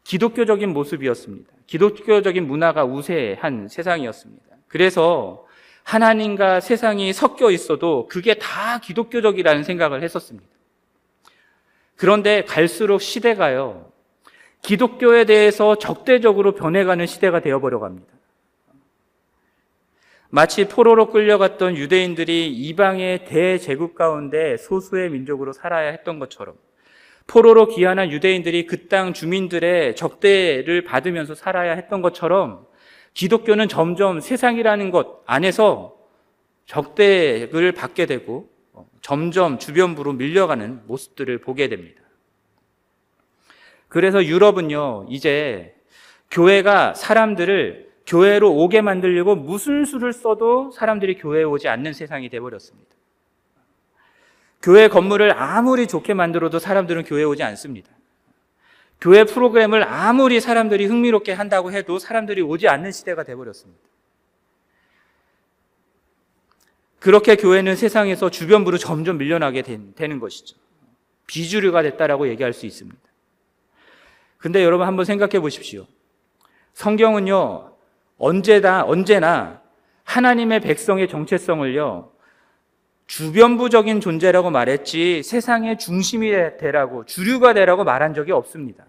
기독교적인 0.03 0.73
모습이었습니다. 0.73 1.51
기독교적인 1.67 2.47
문화가 2.47 2.83
우세한 2.83 3.67
세상이었습니다. 3.67 4.43
그래서 4.67 5.45
하나님과 5.83 6.61
세상이 6.61 7.13
섞여 7.13 7.51
있어도 7.51 8.07
그게 8.07 8.35
다 8.35 8.79
기독교적이라는 8.79 9.63
생각을 9.63 10.01
했었습니다. 10.01 10.47
그런데 11.95 12.43
갈수록 12.43 13.01
시대가요, 13.01 13.91
기독교에 14.61 15.25
대해서 15.25 15.75
적대적으로 15.75 16.53
변해가는 16.53 17.05
시대가 17.05 17.39
되어버려 17.39 17.79
갑니다. 17.79 18.07
마치 20.29 20.67
포로로 20.67 21.11
끌려갔던 21.11 21.77
유대인들이 21.77 22.51
이방의 22.51 23.25
대제국 23.25 23.95
가운데 23.95 24.57
소수의 24.57 25.09
민족으로 25.11 25.53
살아야 25.53 25.91
했던 25.91 26.19
것처럼 26.19 26.55
포로로 27.27 27.67
귀환한 27.67 28.11
유대인들이 28.11 28.65
그 28.65 28.87
땅 28.89 29.13
주민들의 29.13 29.95
적대를 29.95 30.83
받으면서 30.83 31.35
살아야 31.35 31.73
했던 31.73 32.01
것처럼 32.01 32.65
기독교는 33.13 33.67
점점 33.67 34.19
세상이라는 34.19 34.91
것 34.91 35.23
안에서 35.25 35.95
적대를 36.65 37.71
받게 37.71 38.05
되고 38.05 38.49
점점 39.01 39.59
주변부로 39.59 40.13
밀려가는 40.13 40.81
모습들을 40.87 41.39
보게 41.39 41.69
됩니다. 41.69 42.01
그래서 43.87 44.23
유럽은요, 44.25 45.07
이제 45.09 45.75
교회가 46.31 46.93
사람들을 46.93 47.85
교회로 48.07 48.53
오게 48.53 48.81
만들려고 48.81 49.35
무슨 49.35 49.85
수를 49.85 50.13
써도 50.13 50.71
사람들이 50.71 51.17
교회에 51.17 51.43
오지 51.43 51.67
않는 51.67 51.93
세상이 51.93 52.29
되어버렸습니다. 52.29 52.95
교회 54.61 54.87
건물을 54.87 55.31
아무리 55.37 55.87
좋게 55.87 56.13
만들어도 56.13 56.59
사람들은 56.59 57.03
교회에 57.03 57.23
오지 57.23 57.43
않습니다. 57.43 57.91
교회 58.99 59.23
프로그램을 59.23 59.83
아무리 59.83 60.39
사람들이 60.39 60.85
흥미롭게 60.85 61.33
한다고 61.33 61.71
해도 61.71 61.99
사람들이 61.99 62.41
오지 62.41 62.67
않는 62.67 62.91
시대가 62.91 63.23
되어버렸습니다. 63.23 63.94
그렇게 67.05 67.35
교회는 67.35 67.75
세상에서 67.75 68.31
주변부로 68.31 68.79
점점 68.79 69.19
밀려나게 69.19 69.61
된, 69.61 69.93
되는 69.93 70.19
것이죠. 70.19 70.57
비주류가 71.27 71.83
됐다라고 71.83 72.27
얘기할 72.29 72.51
수 72.51 72.65
있습니다. 72.65 72.97
근데 74.39 74.63
여러분 74.63 74.87
한번 74.87 75.05
생각해 75.05 75.39
보십시오. 75.39 75.85
성경은요, 76.73 77.75
언제나, 78.17 78.83
언제나 78.83 79.61
하나님의 80.03 80.61
백성의 80.61 81.07
정체성을요, 81.07 82.11
주변부적인 83.05 84.01
존재라고 84.01 84.49
말했지 84.49 85.21
세상의 85.21 85.77
중심이 85.77 86.31
되라고, 86.57 87.05
주류가 87.05 87.53
되라고 87.53 87.83
말한 87.83 88.15
적이 88.15 88.31
없습니다. 88.31 88.83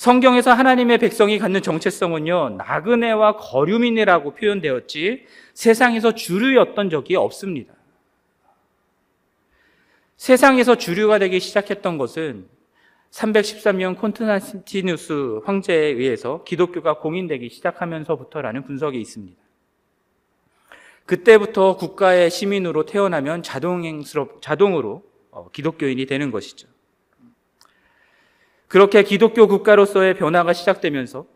성경에서 0.00 0.54
하나님의 0.54 0.96
백성이 0.96 1.38
갖는 1.38 1.60
정체성은요, 1.60 2.56
나그네와 2.56 3.36
거류민이라고 3.36 4.32
표현되었지 4.32 5.26
세상에서 5.52 6.14
주류였던 6.14 6.88
적이 6.88 7.16
없습니다. 7.16 7.74
세상에서 10.16 10.76
주류가 10.76 11.18
되기 11.18 11.38
시작했던 11.38 11.98
것은 11.98 12.48
313년 13.10 13.98
콘스탄티누스 13.98 15.40
황제에 15.44 15.88
의해서 15.88 16.44
기독교가 16.44 17.00
공인되기 17.00 17.50
시작하면서부터라는 17.50 18.64
분석이 18.64 18.98
있습니다. 18.98 19.38
그때부터 21.04 21.76
국가의 21.76 22.30
시민으로 22.30 22.86
태어나면 22.86 23.42
자동행스럽, 23.42 24.40
자동으로 24.40 25.02
어, 25.30 25.50
기독교인이 25.50 26.06
되는 26.06 26.30
것이죠. 26.30 26.68
그렇게 28.70 29.02
기독교 29.02 29.48
국가로서의 29.48 30.14
변화가 30.14 30.52
시작되면서 30.52 31.26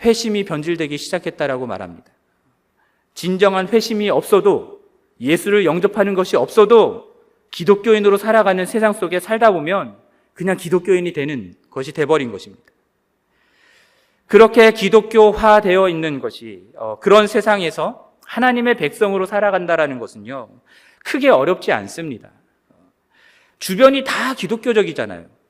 회심이 0.00 0.46
변질되기 0.46 0.96
시작했다라고 0.96 1.66
말합니다. 1.66 2.10
진정한 3.12 3.68
회심이 3.68 4.08
없어도 4.08 4.80
예수를 5.20 5.66
영접하는 5.66 6.14
것이 6.14 6.36
없어도 6.36 7.14
기독교인으로 7.50 8.16
살아가는 8.16 8.64
세상 8.64 8.94
속에 8.94 9.20
살다 9.20 9.50
보면 9.50 9.98
그냥 10.32 10.56
기독교인이 10.56 11.12
되는 11.12 11.52
것이 11.68 11.92
돼버린 11.92 12.32
것입니다. 12.32 12.64
그렇게 14.26 14.72
기독교화 14.72 15.60
되어 15.60 15.90
있는 15.90 16.18
것이 16.18 16.66
어, 16.76 16.98
그런 16.98 17.26
세상에서 17.26 18.10
하나님의 18.24 18.78
백성으로 18.78 19.26
살아간다라는 19.26 19.98
것은요 19.98 20.48
크게 21.04 21.28
어렵지 21.28 21.72
않습니다. 21.72 22.30
주변이 23.58 24.02
다 24.02 24.32
기독교적이잖아요. 24.32 25.41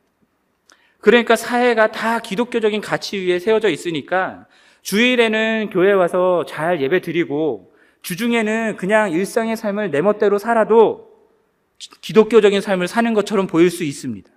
그러니까 1.03 1.35
사회가 1.35 1.91
다 1.91 2.21
기독교적인 2.21 2.81
가치 2.81 3.19
위에 3.19 3.41
세워져 3.41 3.69
있으니까 3.69 4.47
주일에는 4.83 5.71
교회 5.73 5.93
와서 5.93 6.47
잘 6.47 6.81
예배 6.81 7.01
드리고 7.01 7.75
주중에는 8.03 8.77
그냥 8.77 9.11
일상의 9.11 9.57
삶을 9.57 9.91
내 9.91 10.01
멋대로 10.01 10.39
살아도 10.39 11.11
기독교적인 12.01 12.61
삶을 12.61 12.87
사는 12.87 13.15
것처럼 13.15 13.49
보일 13.49 13.69
수 13.69 13.83
있습니다. 13.83 14.31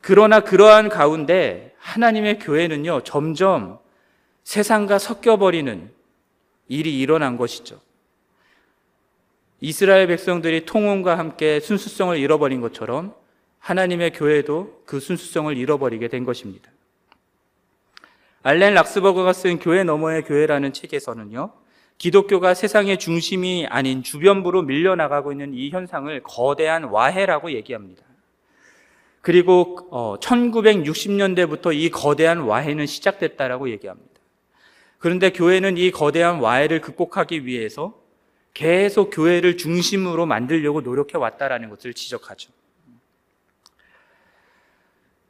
그러나 0.00 0.40
그러한 0.40 0.90
가운데 0.90 1.74
하나님의 1.78 2.38
교회는요, 2.38 3.00
점점 3.02 3.80
세상과 4.44 5.00
섞여버리는 5.00 5.90
일이 6.68 7.00
일어난 7.00 7.36
것이죠. 7.36 7.80
이스라엘 9.60 10.06
백성들이 10.06 10.66
통혼과 10.66 11.18
함께 11.18 11.58
순수성을 11.58 12.16
잃어버린 12.16 12.60
것처럼 12.60 13.23
하나님의 13.64 14.12
교회도 14.12 14.82
그 14.84 15.00
순수성을 15.00 15.56
잃어버리게 15.56 16.08
된 16.08 16.24
것입니다. 16.24 16.70
알렌 18.42 18.74
락스버거가 18.74 19.32
쓴 19.32 19.58
교회 19.58 19.84
너머의 19.84 20.24
교회라는 20.24 20.74
책에서는요, 20.74 21.50
기독교가 21.96 22.52
세상의 22.52 22.98
중심이 22.98 23.66
아닌 23.70 24.02
주변부로 24.02 24.60
밀려나가고 24.62 25.32
있는 25.32 25.54
이 25.54 25.70
현상을 25.70 26.22
거대한 26.24 26.84
와해라고 26.84 27.52
얘기합니다. 27.52 28.02
그리고 29.22 30.18
1960년대부터 30.20 31.74
이 31.74 31.88
거대한 31.88 32.40
와해는 32.40 32.84
시작됐다라고 32.84 33.70
얘기합니다. 33.70 34.20
그런데 34.98 35.30
교회는 35.30 35.78
이 35.78 35.90
거대한 35.90 36.40
와해를 36.40 36.82
극복하기 36.82 37.46
위해서 37.46 37.98
계속 38.52 39.08
교회를 39.08 39.56
중심으로 39.56 40.26
만들려고 40.26 40.82
노력해 40.82 41.16
왔다라는 41.16 41.70
것을 41.70 41.94
지적하죠. 41.94 42.52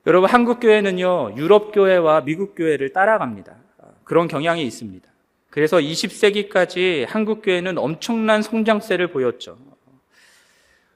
여러분 0.07 0.29
한국 0.29 0.61
교회는요 0.61 1.35
유럽 1.37 1.73
교회와 1.73 2.25
미국 2.25 2.55
교회를 2.55 2.93
따라갑니다. 2.93 3.57
그런 4.05 4.29
경향이 4.29 4.63
있습니다. 4.63 5.09
그래서 5.49 5.79
20세기까지 5.79 7.07
한국 7.07 7.41
교회는 7.43 7.79
엄청난 7.79 8.43
성장세를 8.43 9.09
보였죠. 9.09 9.57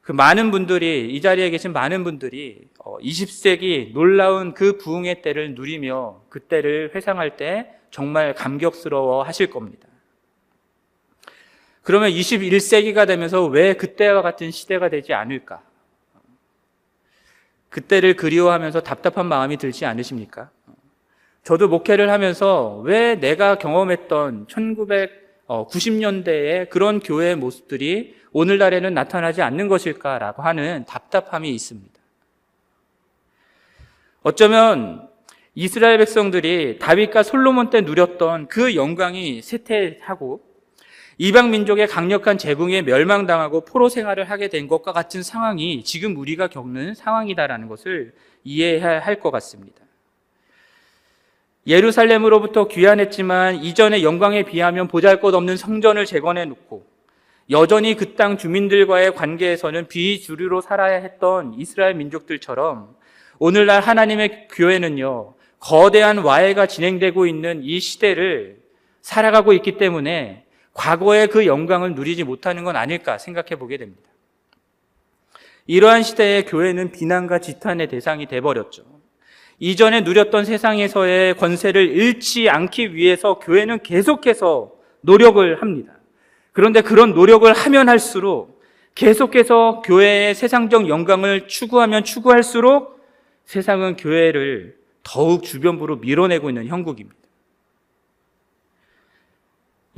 그 0.03 0.13
많은 0.13 0.51
분들이 0.51 1.15
이 1.15 1.21
자리에 1.21 1.49
계신 1.51 1.73
많은 1.73 2.05
분들이 2.05 2.69
20세기 2.79 3.93
놀라운 3.93 4.53
그 4.53 4.77
부흥의 4.77 5.23
때를 5.23 5.55
누리며 5.55 6.23
그 6.29 6.41
때를 6.41 6.93
회상할 6.95 7.37
때 7.37 7.75
정말 7.91 8.35
감격스러워 8.35 9.23
하실 9.23 9.49
겁니다. 9.49 9.89
그러면 11.83 12.11
21세기가 12.11 13.07
되면서 13.07 13.47
왜 13.47 13.75
그때와 13.75 14.21
같은 14.21 14.51
시대가 14.51 14.91
되지 14.91 15.15
않을까? 15.15 15.63
그때를 17.71 18.17
그리워하면서 18.17 18.83
답답한 18.83 19.27
마음이 19.27 19.57
들지 19.57 19.85
않으십니까? 19.85 20.51
저도 21.45 21.69
목회를 21.69 22.11
하면서 22.11 22.81
왜 22.85 23.15
내가 23.15 23.57
경험했던 23.57 24.47
1990년대의 24.47 26.71
그런 26.71 27.01
교회의 27.01 27.37
모습들이 27.37 28.17
오늘날에는 28.33 28.93
나타나지 28.93 29.43
않는 29.43 29.69
것일까라고 29.69 30.43
하는 30.43 30.85
답답함이 30.87 31.51
있습니다. 31.51 31.99
어쩌면 34.23 35.09
이스라엘 35.55 35.99
백성들이 35.99 36.79
다윗과 36.79 37.23
솔로몬 37.23 37.71
때 37.71 37.81
누렸던 37.81 38.49
그 38.49 38.75
영광이 38.75 39.43
쇠퇴하고 39.43 40.48
이방 41.21 41.51
민족의 41.51 41.89
강력한 41.89 42.39
제궁에 42.39 42.83
멸망당하고 42.83 43.65
포로 43.65 43.89
생활을 43.89 44.31
하게 44.31 44.49
된 44.49 44.69
것과 44.69 44.93
같은 44.93 45.25
상황이 45.25 45.83
지금 45.83 46.17
우리가 46.17 46.47
겪는 46.47 46.95
상황이다라는 46.95 47.67
것을 47.69 48.13
이해해야 48.45 49.01
할 49.01 49.19
것 49.19 49.33
같습니다. 49.33 49.83
예루살렘으로부터 51.67 52.69
귀환했지만 52.69 53.57
이전의 53.57 54.05
영광에 54.05 54.45
비하면 54.45 54.87
보잘것없는 54.89 55.57
성전을 55.57 56.07
재건해 56.07 56.45
놓고 56.47 56.87
여전히 57.51 57.95
그 57.97 58.15
땅 58.15 58.39
주민들과의 58.39 59.15
관계에서는 59.15 59.89
비주류로 59.89 60.61
살아야 60.61 60.97
했던 60.97 61.55
이스라엘 61.59 61.95
민족들처럼 61.95 62.95
오늘날 63.39 63.81
하나님의 63.83 64.49
교회는요 64.53 65.35
거대한 65.59 66.19
와해가 66.19 66.67
진행되고 66.67 67.27
있는 67.27 67.63
이 67.65 67.81
시대를 67.81 68.61
살아가고 69.03 69.53
있기 69.55 69.79
때문에 69.79 70.45
과거의 70.79 71.27
그 71.27 71.45
영광을 71.45 71.97
누리지 71.97 72.23
못하는 72.23 72.63
건 72.63 72.77
아닐까 72.77 73.19
생각해 73.19 73.57
보게 73.57 73.77
됩니다. 73.79 74.09
이러한 75.67 76.05
시대에 76.05 76.45
교회는 76.45 76.93
비난과 76.93 77.41
지탄의 77.41 77.89
대상이 77.89 78.27
돼버렸죠. 78.27 78.85
이전에 79.59 80.03
누렸던 80.03 80.45
세상에서의 80.45 81.37
권세를 81.37 81.89
잃지 81.89 82.49
않기 82.49 82.95
위해서 82.95 83.41
교회는 83.41 83.83
계속해서 83.83 84.73
노력을 85.01 85.61
합니다. 85.61 85.95
그런데 86.53 86.81
그런 86.81 87.13
노력을 87.13 87.53
하면 87.53 87.89
할수록 87.89 88.63
계속해서 88.95 89.83
교회의 89.85 90.37
세상적 90.37 90.89
영광을 90.89 91.49
추구하면 91.49 92.05
추구할수록 92.05 93.01
세상은 93.45 93.97
교회를 93.97 94.77
더욱 95.03 95.43
주변부로 95.43 95.97
밀어내고 95.97 96.51
있는 96.51 96.67
형국입니다. 96.67 97.18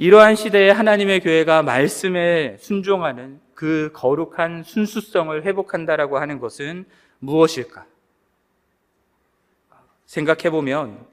이러한 0.00 0.34
시대에 0.34 0.70
하나님의 0.70 1.20
교회가 1.20 1.62
말씀에 1.62 2.56
순종하는 2.58 3.38
그 3.52 3.90
거룩한 3.92 4.62
순수성을 4.62 5.44
회복한다라고 5.44 6.18
하는 6.18 6.38
것은 6.38 6.86
무엇일까? 7.18 7.84
생각해 10.06 10.48
보면 10.48 11.06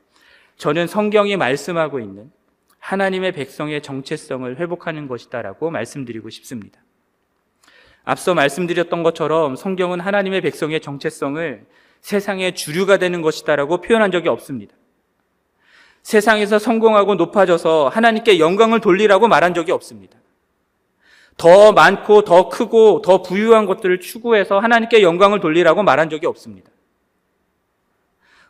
저는 0.55 0.87
성경이 0.87 1.35
말씀하고 1.35 1.99
있는 1.99 2.31
하나님의 2.79 3.33
백성의 3.33 3.81
정체성을 3.81 4.57
회복하는 4.57 5.09
것이다라고 5.09 5.69
말씀드리고 5.69 6.29
싶습니다. 6.29 6.79
앞서 8.05 8.33
말씀드렸던 8.35 9.03
것처럼 9.03 9.57
성경은 9.57 9.99
하나님의 9.99 10.39
백성의 10.39 10.79
정체성을 10.79 11.65
세상의 11.99 12.55
주류가 12.55 12.99
되는 12.99 13.21
것이다라고 13.21 13.81
표현한 13.81 14.11
적이 14.11 14.29
없습니다. 14.29 14.73
세상에서 16.07 16.57
성공하고 16.57 17.15
높아져서 17.15 17.89
하나님께 17.89 18.39
영광을 18.39 18.79
돌리라고 18.79 19.27
말한 19.27 19.53
적이 19.53 19.73
없습니다. 19.73 20.17
더 21.35 21.73
많고 21.73 22.21
더 22.21 22.47
크고 22.47 23.01
더 23.01 23.21
부유한 23.21 23.65
것들을 23.65 23.99
추구해서 23.99 24.57
하나님께 24.57 25.01
영광을 25.01 25.41
돌리라고 25.41 25.83
말한 25.83 26.09
적이 26.09 26.27
없습니다. 26.27 26.71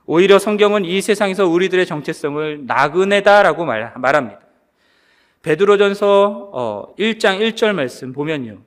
오히려 0.06 0.38
성경은 0.38 0.86
이 0.86 1.02
세상에서 1.02 1.48
우리들의 1.48 1.88
정체성을 1.88 2.68
나그네다라고 2.68 3.66
말, 3.66 3.92
합니다 3.96 4.40
베드로전서 5.42 6.94
1장 7.00 7.40
1절 7.40 7.74
말씀 7.74 8.14
보면요. 8.14 8.60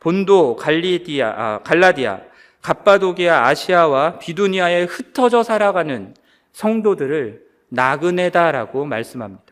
본도, 0.00 0.56
갈리디아, 0.56 1.34
아, 1.36 1.60
갈라디아, 1.64 2.20
갑바도기아, 2.62 3.46
아시아와 3.46 4.18
비두니아에 4.18 4.84
흩어져 4.84 5.42
살아가는 5.42 6.14
성도들을 6.52 7.47
나그네다라고 7.68 8.84
말씀합니다. 8.84 9.44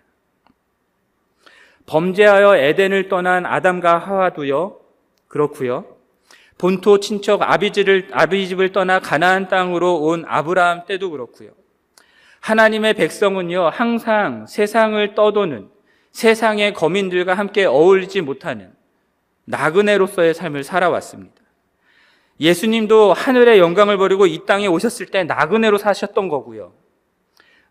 범죄하여 1.87 2.57
에덴을 2.57 3.09
떠난 3.09 3.47
아담과 3.47 3.99
하와도요. 3.99 4.81
그렇고요. 5.29 5.97
본토 6.59 7.01
친척 7.01 7.43
아비집을 7.43 8.09
아비집을 8.13 8.73
떠나 8.73 8.99
가나안 8.99 9.49
땅으로 9.49 9.97
온 10.03 10.25
아브라함 10.27 10.87
때도 10.87 11.11
그렇고요. 11.11 11.51
하나님의 12.41 12.95
백성은요. 12.95 13.69
항상 13.69 14.47
세상을 14.47 15.15
떠도는 15.15 15.69
세상의 16.13 16.73
거민들과 16.73 17.35
함께 17.35 17.67
어울리지 17.67 18.23
못하는 18.23 18.73
나그네로서의 19.45 20.33
삶을 20.35 20.65
살아왔습니다. 20.65 21.35
예수님도 22.41 23.13
하늘의 23.13 23.59
영광을 23.59 23.97
버리고 23.97 24.27
이 24.27 24.45
땅에 24.47 24.67
오셨을 24.67 25.07
때 25.07 25.25
나그네로 25.25 25.79
사셨던 25.79 26.29
거고요. 26.29 26.73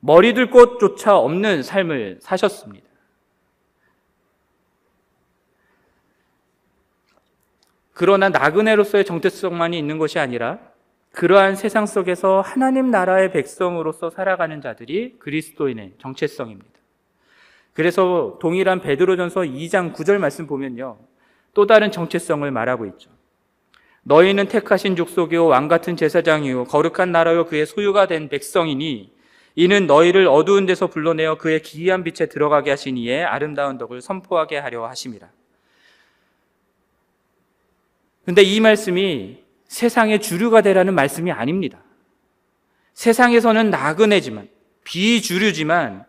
머리들 0.06 0.52
곳조차 0.52 1.18
없는 1.18 1.64
삶을 1.64 2.20
사셨습니다. 2.22 2.86
그러나 7.92 8.30
나그네로서의 8.30 9.04
정체성만이 9.04 9.80
있는 9.80 9.98
것이 9.98 10.20
아니라 10.20 10.60
그러한 11.12 11.56
세상 11.56 11.88
속에서 11.88 12.42
하나님 12.42 12.92
나라의 12.92 13.32
백성으로서 13.32 14.12
살아가는 14.12 14.62
자들이 14.62 15.16
그리스도인의 15.18 15.94
정체성입니다. 15.98 16.70
그래서 17.74 18.38
동일한 18.40 18.82
베드로전서 18.82 19.42
2장 19.42 19.96
9절 19.96 20.20
말씀 20.20 20.46
보면요. 20.46 21.00
또 21.56 21.66
다른 21.66 21.92
정체성을 21.92 22.50
말하고 22.52 22.86
있죠. 22.88 23.10
너희는 24.04 24.50
택하신 24.50 24.98
족속이요 24.98 25.48
왕 25.48 25.68
같은 25.68 25.98
제사장이요 25.98 26.66
거룩한 26.66 27.12
나라요 27.12 27.48
그의 27.48 27.66
소유가 27.66 28.06
된 28.06 28.30
백성이니 28.30 29.15
이는 29.56 29.88
너희를 29.88 30.28
어두운 30.28 30.66
데서 30.66 30.88
불러내어 30.88 31.38
그의 31.38 31.62
기이한 31.62 32.04
빛에 32.04 32.28
들어가게 32.28 32.70
하신 32.72 32.98
이에 32.98 33.24
아름다운 33.24 33.78
덕을 33.78 34.02
선포하게 34.02 34.58
하려 34.58 34.86
하심이라. 34.88 35.28
근데 38.26 38.42
이 38.42 38.60
말씀이 38.60 39.38
세상의 39.68 40.22
주류가 40.22 40.62
되라는 40.62 40.94
말씀이 40.94 41.32
아닙니다. 41.32 41.80
세상에서는 42.94 43.70
나그네지만, 43.70 44.50
비주류지만, 44.84 46.06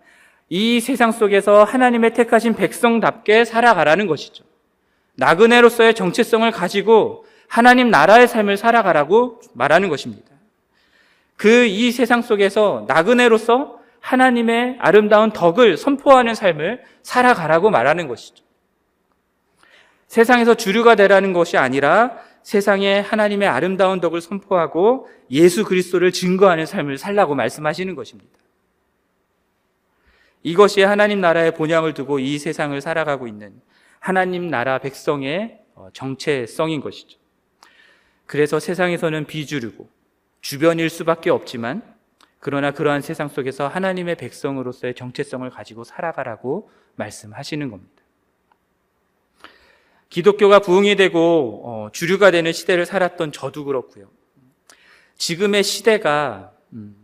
이 0.49 0.81
세상 0.81 1.13
속에서 1.13 1.65
하나님의 1.65 2.15
택하신 2.15 2.55
백성답게 2.55 3.45
살아가라는 3.45 4.07
것이죠. 4.07 4.45
나그네로서의 5.15 5.95
정체성을 5.95 6.49
가지고 6.53 7.27
하나님 7.49 7.91
나라의 7.91 8.29
삶을 8.29 8.57
살아가라고 8.57 9.41
말하는 9.55 9.89
것입니다. 9.89 10.36
그 11.37 11.67
이 11.67 11.93
세상 11.93 12.23
속에서 12.23 12.85
나그네로서 12.89 13.81
하나님의 14.01 14.77
아름다운 14.79 15.31
덕을 15.31 15.77
선포하는 15.77 16.35
삶을 16.35 16.83
살아가라고 17.03 17.71
말하는 17.71 18.09
것이죠. 18.09 18.45
세상에서 20.07 20.55
주류가 20.55 20.95
되라는 20.95 21.33
것이 21.33 21.57
아니라 21.57 22.19
세상에 22.43 23.01
하나님의 23.01 23.49
아름다운 23.49 24.01
덕을 24.01 24.21
선포하고 24.21 25.09
예수 25.33 25.65
그리스도를 25.65 26.13
증거하는 26.13 26.65
삶을 26.65 26.97
살라고 26.97 27.35
말씀하시는 27.35 27.95
것입니다. 27.97 28.39
이것이 30.45 30.83
하나님 30.83 31.21
나라의 31.21 31.55
본향을 31.55 31.95
두고 31.95 32.21
이 32.21 32.39
세상을 32.39 32.81
살아가고 32.81 33.27
있는 33.27 33.61
하나님 33.99 34.49
나라 34.49 34.79
백성의 34.79 35.59
정체성인 35.93 36.81
것이죠. 36.81 37.19
그래서 38.27 38.61
세상에서는 38.61 39.27
비주류고 39.27 39.96
주변일 40.47 40.91
수밖에 40.91 41.29
없지만 41.29 41.83
그러나 42.39 42.71
그러한 42.71 43.01
세상 43.01 43.27
속에서 43.27 43.67
하나님의 43.67 44.15
백성으로서의 44.15 44.95
정체성을 44.95 45.51
가지고 45.51 45.83
살아가라고 45.83 46.71
말씀하시는 46.95 47.69
겁니다. 47.69 48.05
기독교가 50.09 50.61
부흥이 50.61 50.95
되고 50.95 51.63
어, 51.65 51.89
주류가 51.91 52.31
되는 52.31 52.53
시대를 52.53 52.87
살았던 52.87 53.33
저도 53.33 53.65
그렇고요. 53.65 54.07
지금의 55.17 55.65
시대가 55.65 56.53
음, 56.73 56.95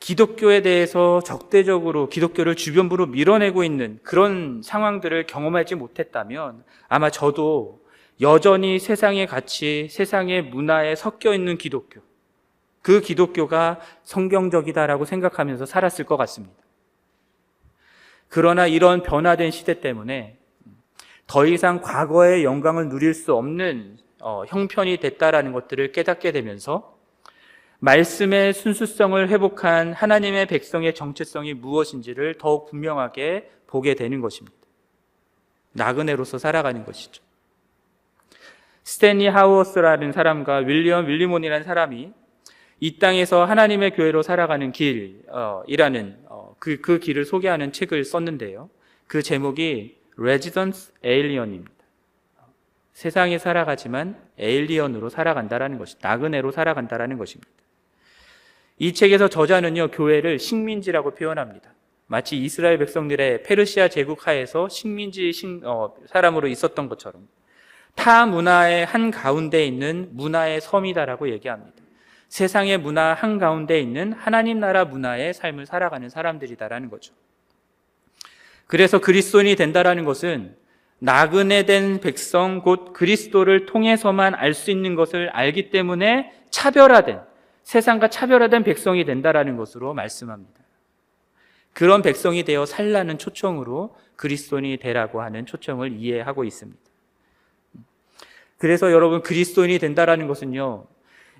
기독교에 0.00 0.60
대해서 0.60 1.22
적대적으로 1.22 2.08
기독교를 2.08 2.56
주변부로 2.56 3.06
밀어내고 3.06 3.62
있는 3.62 4.00
그런 4.02 4.62
상황들을 4.64 5.28
경험하지 5.28 5.76
못했다면 5.76 6.64
아마 6.88 7.10
저도 7.10 7.84
여전히 8.20 8.80
세상의 8.80 9.28
가치, 9.28 9.86
세상의 9.92 10.42
문화에 10.46 10.96
섞여 10.96 11.32
있는 11.34 11.56
기독교, 11.56 12.00
그 12.84 13.00
기독교가 13.00 13.80
성경적이다라고 14.02 15.06
생각하면서 15.06 15.64
살았을 15.64 16.04
것 16.04 16.18
같습니다. 16.18 16.54
그러나 18.28 18.66
이런 18.66 19.02
변화된 19.02 19.50
시대 19.52 19.80
때문에 19.80 20.36
더 21.26 21.46
이상 21.46 21.80
과거의 21.80 22.44
영광을 22.44 22.90
누릴 22.90 23.14
수 23.14 23.34
없는 23.34 23.96
어, 24.20 24.44
형편이 24.46 24.98
됐다라는 24.98 25.52
것들을 25.52 25.92
깨닫게 25.92 26.30
되면서 26.32 26.98
말씀의 27.78 28.52
순수성을 28.52 29.30
회복한 29.30 29.94
하나님의 29.94 30.44
백성의 30.44 30.94
정체성이 30.94 31.54
무엇인지를 31.54 32.34
더욱 32.36 32.68
분명하게 32.68 33.50
보게 33.66 33.94
되는 33.94 34.20
것입니다. 34.20 34.58
나그네로서 35.72 36.36
살아가는 36.36 36.84
것이죠. 36.84 37.22
스탠리 38.82 39.26
하우어스라는 39.26 40.12
사람과 40.12 40.56
윌리엄 40.56 41.06
윌리몬이라는 41.06 41.64
사람이 41.64 42.12
이 42.80 42.98
땅에서 42.98 43.44
하나님의 43.44 43.92
교회로 43.92 44.22
살아가는 44.22 44.72
길이라는 44.72 46.18
어, 46.28 46.56
그, 46.58 46.80
그 46.80 46.98
길을 46.98 47.24
소개하는 47.24 47.72
책을 47.72 48.04
썼는데요. 48.04 48.68
그 49.06 49.22
제목이 49.22 49.96
Residence 50.16 50.92
Alien입니다. 51.04 51.72
세상에 52.92 53.38
살아가지만 53.38 54.16
에일리언으로 54.38 55.08
살아간다라는 55.08 55.78
것이 55.78 55.96
나그네로 56.00 56.52
살아간다라는 56.52 57.18
것입니다. 57.18 57.50
이 58.78 58.92
책에서 58.92 59.28
저자는요 59.28 59.90
교회를 59.90 60.38
식민지라고 60.38 61.14
표현합니다. 61.14 61.72
마치 62.06 62.36
이스라엘 62.36 62.78
백성들의 62.78 63.42
페르시아 63.44 63.88
제국 63.88 64.26
하에서 64.26 64.68
식민지 64.68 65.32
식- 65.32 65.64
어, 65.64 65.94
사람으로 66.06 66.48
있었던 66.48 66.88
것처럼 66.88 67.28
타 67.94 68.26
문화의 68.26 68.84
한 68.84 69.10
가운데 69.10 69.64
있는 69.64 70.10
문화의 70.12 70.60
섬이다라고 70.60 71.30
얘기합니다. 71.30 71.83
세상의 72.34 72.78
문화 72.78 73.14
한 73.14 73.38
가운데 73.38 73.78
있는 73.78 74.12
하나님 74.12 74.58
나라 74.58 74.84
문화의 74.84 75.34
삶을 75.34 75.66
살아가는 75.66 76.08
사람들이다라는 76.08 76.90
거죠. 76.90 77.14
그래서 78.66 79.00
그리스도인이 79.00 79.54
된다라는 79.54 80.04
것은 80.04 80.56
나그네 80.98 81.64
된 81.64 82.00
백성 82.00 82.60
곧 82.62 82.92
그리스도를 82.92 83.66
통해서만 83.66 84.34
알 84.34 84.52
수 84.52 84.72
있는 84.72 84.96
것을 84.96 85.28
알기 85.28 85.70
때문에 85.70 86.32
차별화된 86.50 87.20
세상과 87.62 88.08
차별화된 88.08 88.64
백성이 88.64 89.04
된다라는 89.04 89.56
것으로 89.56 89.94
말씀합니다. 89.94 90.60
그런 91.72 92.02
백성이 92.02 92.42
되어 92.42 92.66
살라는 92.66 93.16
초청으로 93.16 93.94
그리스도인이 94.16 94.78
되라고 94.78 95.22
하는 95.22 95.46
초청을 95.46 95.92
이해하고 95.92 96.42
있습니다. 96.42 96.80
그래서 98.58 98.90
여러분 98.90 99.22
그리스도인이 99.22 99.78
된다라는 99.78 100.26
것은요. 100.26 100.88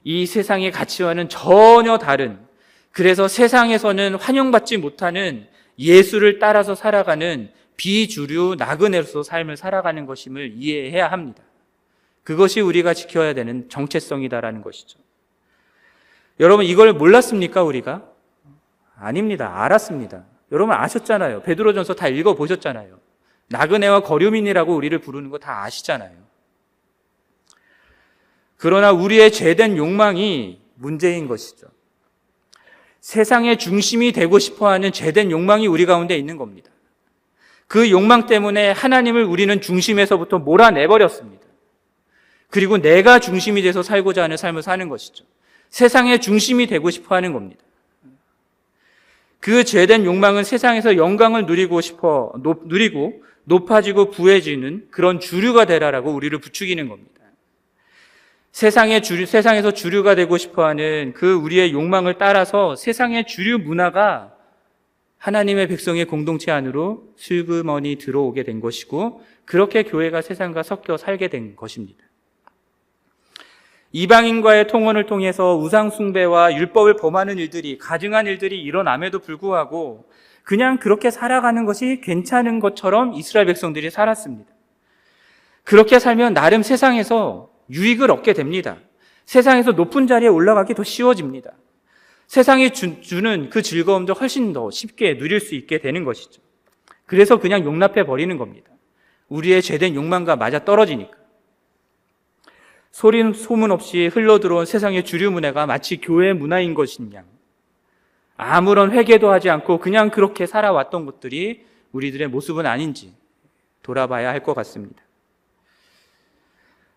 이 0.05 0.27
세상의 0.27 0.71
가치와는 0.71 1.29
전혀 1.29 1.99
다른 1.99 2.39
그래서 2.93 3.27
세상에서는 3.27 4.15
환영받지 4.15 4.77
못하는 4.77 5.49
예수를 5.79 6.39
따라서 6.39 6.75
살아가는 6.75 7.51
비주류 7.77 8.55
나그네로서 8.59 9.25
삶을 9.25 9.57
살아가는 9.57 10.07
것임을 10.07 10.53
이해해야 10.57 11.11
합니다. 11.11 11.43
그것이 12.23 12.61
우리가 12.61 12.95
지켜야 12.95 13.35
되는 13.35 13.69
정체성이다라는 13.69 14.63
것이죠. 14.63 14.99
여러분 16.41 16.65
이걸 16.65 16.93
몰랐습니까 16.93 17.63
우리가? 17.65 18.09
아닙니다. 18.97 19.63
알았습니다. 19.65 20.25
여러분 20.53 20.75
아셨잖아요. 20.77 21.43
베드로전서 21.43 21.95
다 21.95 22.07
읽어 22.09 22.35
보셨잖아요. 22.35 23.01
나그네와 23.49 24.01
거류민이라고 24.01 24.75
우리를 24.75 24.97
부르는 25.01 25.31
거 25.31 25.39
다 25.39 25.65
아시잖아요. 25.65 26.24
그러나 28.65 28.93
우리의 28.93 29.31
죄된 29.31 29.77
욕망이 29.77 30.59
문제인 30.77 31.29
것이죠. 31.29 31.67
세상의 33.03 33.59
중심이 33.59 34.11
되고 34.11 34.39
싶어 34.39 34.71
하는 34.71 34.91
죄된 34.91 35.31
욕망이 35.31 35.67
우리 35.67 35.85
가운데 35.85 36.17
있는 36.17 36.39
겁니다. 36.39 36.71
그 37.67 37.91
욕망 37.91 38.25
때문에 38.25 38.71
하나님을 38.71 39.23
우리는 39.23 39.61
중심에서부터 39.61 40.39
몰아내버렸습니다. 40.39 41.45
그리고 42.49 42.79
내가 42.79 43.19
중심이 43.19 43.61
돼서 43.61 43.83
살고자 43.83 44.23
하는 44.23 44.39
삶을 44.39 44.63
사는 44.63 44.89
것이죠. 44.89 45.27
세상의 45.69 46.23
중심이 46.23 46.67
되고 46.67 46.89
싶어 46.89 47.17
하는 47.17 47.35
겁니다. 47.35 47.61
그 49.41 49.65
죄된 49.65 50.07
욕망은 50.07 50.43
세상에서 50.43 50.97
영광을 50.97 51.45
누리고 51.45 51.83
싶어, 51.83 52.33
높- 52.43 52.67
누리고 52.67 53.23
높아지고 53.45 54.11
부해지는 54.11 54.89
그런 54.91 55.21
주류가 55.21 55.67
되라라고 55.67 56.15
우리를 56.15 56.39
부추기는 56.39 56.89
겁니다. 56.89 57.14
세상의 58.55 59.03
주류, 59.03 59.27
세상에서 59.27 59.73
주류가 59.73 60.15
되고 60.15 60.39
싶어 60.39 60.65
하는 60.65 61.13
그 61.13 61.35
우리의 61.35 61.73
욕망을 61.73 62.19
따라서 62.19 62.77
세상의 62.77 63.27
주류 63.27 63.59
문화가 63.59 64.33
하나님의 65.19 65.67
백성의 65.67 66.05
공동체 66.05 66.53
안으로 66.53 67.03
슬그머니 67.17 67.97
들어오게 67.97 68.45
된 68.45 68.61
것이고 68.61 69.25
그렇게 69.45 69.83
교회가 69.83 70.23
세상과 70.23 70.63
섞여 70.63 70.97
살게 70.97 71.27
된 71.27 71.57
것입니다. 71.57 72.05
이방인과의 73.91 74.69
통혼을 74.69 75.07
통해서 75.07 75.57
우상숭배와 75.57 76.55
율법을 76.55 76.95
범하는 76.95 77.39
일들이 77.39 77.77
가증한 77.77 78.29
일들이 78.29 78.63
일어남에도 78.63 79.19
불구하고 79.19 80.09
그냥 80.45 80.79
그렇게 80.79 81.11
살아가는 81.11 81.65
것이 81.65 82.01
괜찮은 82.05 82.61
것처럼 82.61 83.15
이스라엘 83.15 83.47
백성들이 83.49 83.91
살았습니다. 83.91 84.49
그렇게 85.65 85.99
살면 85.99 86.35
나름 86.35 86.63
세상에서 86.63 87.53
유익을 87.71 88.11
얻게 88.11 88.33
됩니다. 88.33 88.79
세상에서 89.27 89.73
높은 89.73 90.07
자리에 90.07 90.29
올라가기 90.29 90.75
더 90.75 90.85
쉬워집니다. 90.85 91.53
세상이 92.27 92.71
주, 92.71 93.01
주는 93.01 93.51
그 93.51 93.63
즐거움도 93.63 94.15
훨씬 94.15 94.53
더 94.53 94.71
쉽게 94.71 95.19
누릴 95.19 95.41
수 95.41 95.55
있게 95.55 95.79
되는 95.79 96.05
것이죠. 96.05 96.43
그래서 97.07 97.39
그냥 97.39 97.65
용납해 97.65 98.05
버리는 98.05 98.37
겁니다. 98.39 98.71
우리의 99.29 99.63
죄된 99.63 99.95
욕망과 99.95 100.37
맞아 100.37 100.65
떨어지니까. 100.65 101.17
소리 102.91 103.35
소문 103.35 103.73
없이 103.73 104.07
흘러들어온 104.07 104.67
세상의 104.67 105.05
주류 105.05 105.31
문화가 105.31 105.67
마치 105.67 105.97
교회 105.97 106.33
문화인 106.33 106.75
양. 107.15 107.25
아무런 108.37 108.93
회개도 108.93 109.31
하지 109.31 109.51
않고 109.51 109.79
그냥 109.79 110.11
그렇게 110.11 110.47
살아왔던 110.47 111.07
것들이 111.07 111.65
우리들의 111.93 112.29
모습은 112.29 112.67
아닌지 112.67 113.15
돌아봐야 113.83 114.31
할 114.31 114.43
것 114.43 114.55
같습니다. 114.55 115.04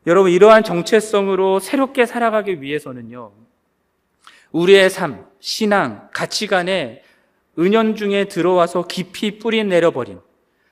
여러분, 0.07 0.31
이러한 0.31 0.63
정체성으로 0.63 1.59
새롭게 1.59 2.05
살아가기 2.05 2.61
위해서는요, 2.61 3.33
우리의 4.53 4.89
삶, 4.89 5.25
신앙, 5.41 6.07
가치관에 6.13 7.03
은연 7.59 7.97
중에 7.97 8.25
들어와서 8.25 8.87
깊이 8.87 9.37
뿌리 9.37 9.65
내려버린 9.65 10.21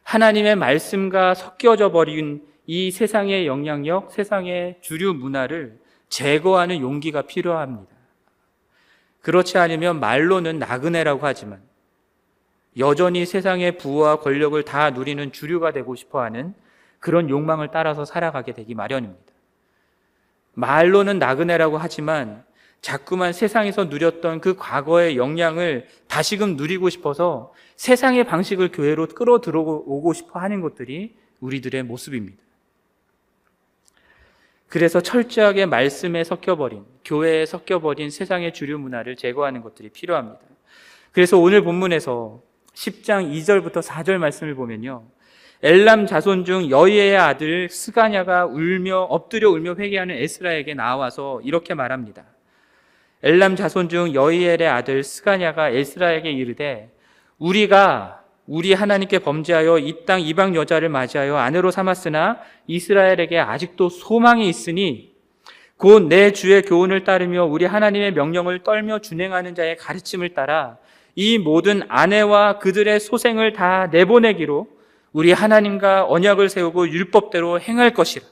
하나님의 0.04 0.56
말씀과 0.56 1.34
섞여져 1.34 1.92
버린 1.92 2.48
이 2.66 2.92
세상의 2.92 3.46
영향력, 3.46 4.14
세상의 4.14 4.78
주류 4.80 5.14
문화를 5.14 5.80
제거하는 6.08 6.80
용기가 6.80 7.24
필요합니다. 7.24 7.94
그렇지 9.20 9.58
않으면 9.58 10.00
말로는 10.00 10.60
나그네라고 10.60 11.20
하지만 11.24 11.62
여전히 12.78 13.26
세상의 13.26 13.80
부와 13.80 14.22
권력을 14.22 14.64
다 14.64 14.92
누리는 14.92 15.34
주류가 15.34 15.74
되고 15.74 15.94
싶어 15.96 16.22
하는 16.22 16.54
그런 17.00 17.30
욕망을 17.30 17.70
따라서 17.72 18.06
살아가게 18.06 18.54
되기 18.54 18.74
마련입니다. 18.74 19.34
말로는 20.54 21.20
나그네라고 21.20 21.78
하지만 21.78 22.44
자꾸만 22.82 23.34
세상에서 23.34 23.86
누렸던 23.86 24.42
그 24.42 24.56
과거의 24.56 25.18
영향을 25.18 25.88
다시금 26.08 26.56
누리고 26.56 26.90
싶어서 26.90 27.54
세상의 27.78 28.26
방식을 28.26 28.72
교회로 28.72 29.08
끌어들어오고 29.08 30.14
싶어 30.14 30.40
하는 30.40 30.62
것들이 30.62 31.16
우리들의 31.40 31.84
모습입니다. 31.84 32.38
그래서 34.68 35.02
철저하게 35.02 35.66
말씀에 35.66 36.24
섞여버린, 36.24 36.86
교회에 37.04 37.46
섞여버린 37.46 38.10
세상의 38.10 38.54
주류 38.54 38.78
문화를 38.78 39.16
제거하는 39.16 39.62
것들이 39.62 39.90
필요합니다. 39.90 40.40
그래서 41.12 41.38
오늘 41.38 41.64
본문에서 41.64 42.42
10장 42.74 43.32
2절부터 43.32 43.82
4절 43.82 44.18
말씀을 44.18 44.54
보면요. 44.54 45.06
엘람 45.66 46.06
자손 46.06 46.46
중 46.46 46.70
여이의 46.70 47.18
아들 47.18 47.70
스가냐가 47.70 48.46
울며 48.46 49.00
엎드려 49.00 49.50
울며 49.50 49.74
회개하는 49.74 50.14
에스라에게 50.16 50.76
나와서 50.76 51.42
이렇게 51.44 51.74
말합니다. 51.74 52.24
엘람 53.24 53.56
자손 53.56 53.90
중 53.90 54.14
여이엘의 54.14 54.68
아들 54.68 55.02
스가냐가 55.02 55.72
에스라에게 55.72 56.30
이르되 56.30 56.92
우리가 57.40 58.22
우리 58.46 58.74
하나님께 58.74 59.18
범죄하여 59.18 59.80
이 59.80 60.06
땅 60.06 60.22
이방 60.22 60.54
여자를 60.54 60.90
맞이하여 60.90 61.36
아내로 61.36 61.72
삼았으나 61.72 62.38
이스라엘에게 62.68 63.40
아직도 63.40 63.90
소망이 63.90 64.48
있으니 64.48 65.16
곧 65.78 66.08
내 66.08 66.32
주의 66.32 66.62
교훈을 66.62 67.04
따르며 67.06 67.44
우리 67.46 67.66
하나님의 67.66 68.14
명령을 68.14 68.60
떨며 68.62 69.00
준행하는 69.00 69.56
자의 69.56 69.78
가르침을 69.78 70.36
따라 70.36 70.78
이 71.16 71.40
모든 71.40 71.82
아내와 71.88 72.60
그들의 72.60 73.00
소생을 73.00 73.54
다 73.54 73.88
내보내기로 73.88 74.75
우리 75.16 75.32
하나님과 75.32 76.08
언약을 76.10 76.50
세우고 76.50 76.90
율법대로 76.90 77.62
행할 77.62 77.94
것이라. 77.94 78.26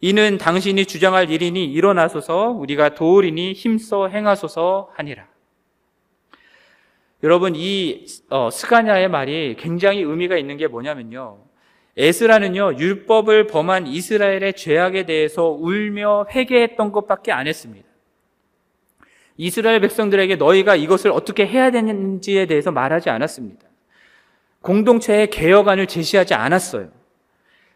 이는 0.00 0.38
당신이 0.38 0.86
주장할 0.86 1.30
일이니 1.30 1.66
일어나소서 1.66 2.48
우리가 2.52 2.94
도우리니 2.94 3.52
힘써 3.52 4.08
행하소서 4.08 4.92
하니라. 4.94 5.26
여러분 7.22 7.52
이 7.54 8.06
어, 8.30 8.48
스가냐의 8.50 9.10
말이 9.10 9.54
굉장히 9.58 10.00
의미가 10.00 10.38
있는 10.38 10.56
게 10.56 10.66
뭐냐면요. 10.66 11.44
에스라는요 11.98 12.76
율법을 12.78 13.46
범한 13.46 13.86
이스라엘의 13.86 14.54
죄악에 14.54 15.04
대해서 15.04 15.50
울며 15.50 16.24
회개했던 16.30 16.90
것밖에 16.90 17.32
안 17.32 17.46
했습니다. 17.46 17.86
이스라엘 19.36 19.80
백성들에게 19.80 20.36
너희가 20.36 20.74
이것을 20.74 21.10
어떻게 21.10 21.46
해야 21.46 21.70
되는지에 21.70 22.46
대해서 22.46 22.72
말하지 22.72 23.10
않았습니다. 23.10 23.65
공동체의 24.66 25.30
개혁안을 25.30 25.86
제시하지 25.86 26.34
않았어요. 26.34 26.90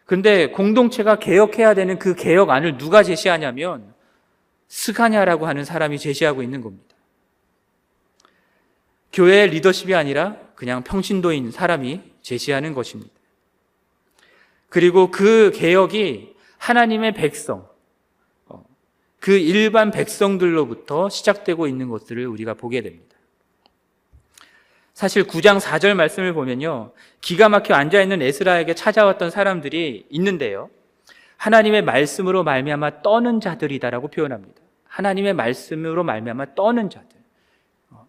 근데 0.05 0.47
공동체가 0.47 1.19
개혁해야 1.19 1.73
되는 1.73 1.97
그 1.97 2.15
개혁안을 2.15 2.77
누가 2.77 3.01
제시하냐면 3.01 3.93
스가냐라고 4.67 5.47
하는 5.47 5.63
사람이 5.63 5.97
제시하고 5.99 6.43
있는 6.43 6.59
겁니다. 6.59 6.93
교회의 9.13 9.51
리더십이 9.51 9.95
아니라 9.95 10.35
그냥 10.55 10.83
평신도인 10.83 11.51
사람이 11.51 12.01
제시하는 12.21 12.73
것입니다. 12.73 13.13
그리고 14.67 15.11
그 15.11 15.51
개혁이 15.55 16.35
하나님의 16.57 17.13
백성, 17.13 17.69
어, 18.47 18.65
그 19.19 19.31
일반 19.31 19.91
백성들로부터 19.91 21.07
시작되고 21.07 21.67
있는 21.67 21.87
것들을 21.87 22.27
우리가 22.27 22.53
보게 22.53 22.81
됩니다. 22.81 23.10
사실 24.93 25.23
9장 25.23 25.59
4절 25.59 25.93
말씀을 25.95 26.33
보면요. 26.33 26.91
기가 27.21 27.49
막혀 27.49 27.73
앉아있는 27.73 28.21
에스라에게 28.21 28.73
찾아왔던 28.75 29.31
사람들이 29.31 30.05
있는데요. 30.09 30.69
하나님의 31.37 31.81
말씀으로 31.83 32.43
말미암아 32.43 33.01
떠는 33.01 33.39
자들이다라고 33.39 34.09
표현합니다. 34.09 34.61
하나님의 34.85 35.33
말씀으로 35.33 36.03
말미암아 36.03 36.53
떠는 36.55 36.89
자들. 36.89 37.07
어. 37.91 38.05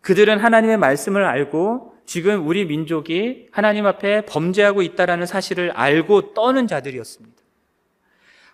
그들은 0.00 0.38
하나님의 0.38 0.78
말씀을 0.78 1.24
알고 1.24 1.94
지금 2.06 2.46
우리 2.46 2.64
민족이 2.64 3.48
하나님 3.50 3.86
앞에 3.86 4.24
범죄하고 4.26 4.82
있다라는 4.82 5.26
사실을 5.26 5.72
알고 5.72 6.34
떠는 6.34 6.66
자들이었습니다. 6.66 7.34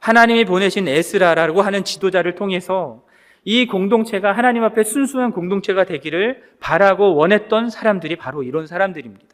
하나님이 0.01 0.47
보내신 0.47 0.89
에스라라고 0.89 1.61
하는 1.61 1.85
지도자를 1.85 2.35
통해서 2.35 3.05
이 3.45 3.67
공동체가 3.67 4.33
하나님 4.33 4.65
앞에 4.65 4.85
순수한 4.85 5.33
공동체가 5.33 5.85
되기를 5.85 6.43
바라고 6.61 7.15
원했던 7.15 7.71
사람들이 7.71 8.17
바로 8.17 8.43
이런 8.43 8.67
사람들입니다. 8.67 9.27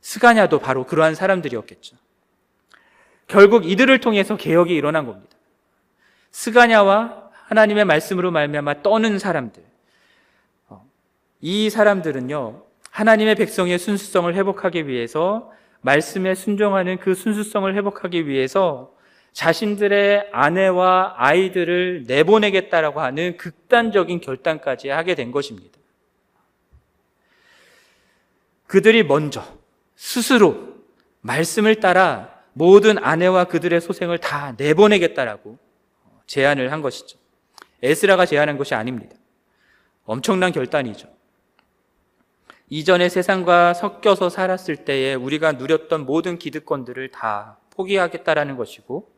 스가냐도 0.00 0.58
바로 0.58 0.84
그러한 0.84 1.14
사람들이었겠죠. 1.14 1.96
결국 3.26 3.66
이들을 3.66 4.00
통해서 4.00 4.36
개혁이 4.36 4.74
일어난 4.74 5.06
겁니다. 5.06 5.36
스가냐와 6.32 7.30
하나님의 7.46 7.84
말씀으로 7.84 8.30
말미암아 8.30 8.82
떠는 8.82 9.18
사람들. 9.18 9.62
어, 10.68 10.84
이 11.40 11.70
사람들은요. 11.70 12.64
하나님의 12.90 13.36
백성의 13.36 13.78
순수성을 13.78 14.34
회복하기 14.34 14.88
위해서 14.88 15.52
말씀에 15.82 16.34
순종하는 16.34 16.98
그 16.98 17.14
순수성을 17.14 17.72
회복하기 17.74 18.26
위해서 18.26 18.92
자신들의 19.32 20.28
아내와 20.32 21.14
아이들을 21.16 22.04
내보내겠다라고 22.06 23.00
하는 23.00 23.36
극단적인 23.36 24.20
결단까지 24.20 24.88
하게 24.88 25.14
된 25.14 25.30
것입니다. 25.30 25.78
그들이 28.66 29.02
먼저 29.02 29.44
스스로 29.96 30.76
말씀을 31.20 31.76
따라 31.80 32.40
모든 32.52 32.98
아내와 32.98 33.44
그들의 33.44 33.80
소생을 33.80 34.18
다 34.18 34.54
내보내겠다라고 34.56 35.58
제안을 36.26 36.72
한 36.72 36.82
것이죠. 36.82 37.18
에스라가 37.82 38.26
제안한 38.26 38.58
것이 38.58 38.74
아닙니다. 38.74 39.16
엄청난 40.04 40.52
결단이죠. 40.52 41.08
이전의 42.68 43.10
세상과 43.10 43.74
섞여서 43.74 44.30
살았을 44.30 44.84
때에 44.84 45.14
우리가 45.14 45.52
누렸던 45.52 46.06
모든 46.06 46.38
기득권들을 46.38 47.10
다 47.10 47.58
포기하겠다라는 47.70 48.56
것이고 48.56 49.10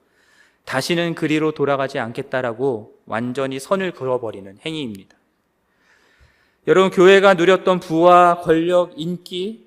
다시는 0.65 1.15
그리로 1.15 1.53
돌아가지 1.53 1.99
않겠다라고 1.99 3.01
완전히 3.07 3.59
선을 3.59 3.93
그어버리는 3.93 4.59
행위입니다. 4.65 5.17
여러분, 6.67 6.91
교회가 6.91 7.35
누렸던 7.35 7.81
부와 7.81 8.41
권력, 8.41 8.93
인기, 8.97 9.67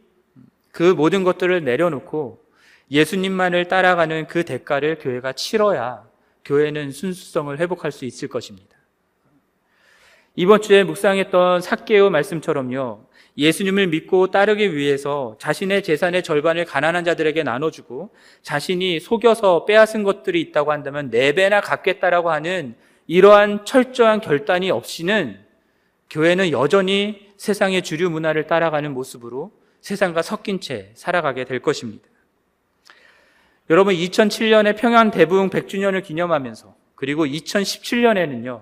그 0.72 0.84
모든 0.84 1.24
것들을 1.24 1.64
내려놓고 1.64 2.44
예수님만을 2.92 3.68
따라가는 3.68 4.28
그 4.28 4.44
대가를 4.46 5.00
교회가 5.00 5.34
치러야 5.34 6.06
교회는 6.44 6.92
순수성을 6.92 7.58
회복할 7.58 7.92
수 7.92 8.06
있을 8.06 8.28
것입니다. 8.28 8.76
이번 10.36 10.62
주에 10.62 10.84
묵상했던 10.84 11.62
삭개오 11.62 12.10
말씀처럼요. 12.10 13.05
예수님을 13.38 13.88
믿고 13.88 14.32
따르기 14.32 14.76
위해서 14.76 15.36
자신의 15.40 15.84
재산의 15.84 16.24
절반을 16.24 16.66
가난한 16.66 17.04
자들에게 17.04 17.44
나눠주고 17.44 18.12
자신이 18.42 19.00
속여서 19.00 19.66
빼앗은 19.66 20.04
것들이 20.04 20.40
있다고 20.42 20.72
한다면 20.72 21.10
네 21.10 21.34
배나 21.34 21.60
갚겠다라고 21.62 22.32
하는 22.32 22.76
이러한 23.08 23.66
철저한 23.66 24.22
결단이 24.22 24.72
없이는 24.72 25.40
교회는 26.10 26.52
여전히 26.52 27.34
세상의 27.38 27.84
주류 27.84 28.10
문화를 28.10 28.48
따라가는 28.48 28.94
모습으로 28.94 29.52
세상과 29.82 30.22
섞인 30.22 30.62
채 30.62 30.92
살아가게 30.96 31.44
될 31.44 31.60
것입니다. 31.60 32.08
여러분 33.70 33.94
2007년에 33.96 34.78
평양 34.78 35.12
대부흥 35.12 35.50
100주년을 35.50 36.04
기념하면서 36.04 36.76
그리고 36.96 37.26
2017년에는요. 37.26 38.62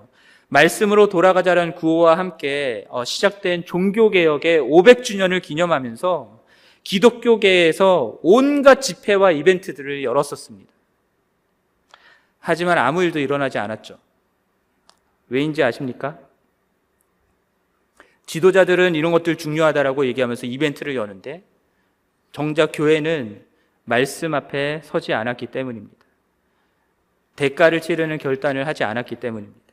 말씀으로 0.54 1.08
돌아가자라는 1.08 1.74
구호와 1.74 2.16
함께 2.16 2.86
어, 2.88 3.04
시작된 3.04 3.64
종교개혁의 3.64 4.60
500주년을 4.60 5.42
기념하면서 5.42 6.44
기독교계에서 6.84 8.20
온갖 8.22 8.80
집회와 8.80 9.32
이벤트들을 9.32 10.04
열었었습니다. 10.04 10.72
하지만 12.38 12.78
아무 12.78 13.02
일도 13.02 13.18
일어나지 13.18 13.58
않았죠. 13.58 13.98
왜인지 15.28 15.64
아십니까? 15.64 16.18
지도자들은 18.26 18.94
이런 18.94 19.10
것들 19.10 19.36
중요하다라고 19.36 20.06
얘기하면서 20.06 20.46
이벤트를 20.46 20.94
여는데 20.94 21.42
정작 22.30 22.70
교회는 22.72 23.44
말씀 23.84 24.34
앞에 24.34 24.82
서지 24.84 25.14
않았기 25.14 25.48
때문입니다. 25.48 26.04
대가를 27.34 27.80
치르는 27.80 28.18
결단을 28.18 28.68
하지 28.68 28.84
않았기 28.84 29.16
때문입니다. 29.16 29.63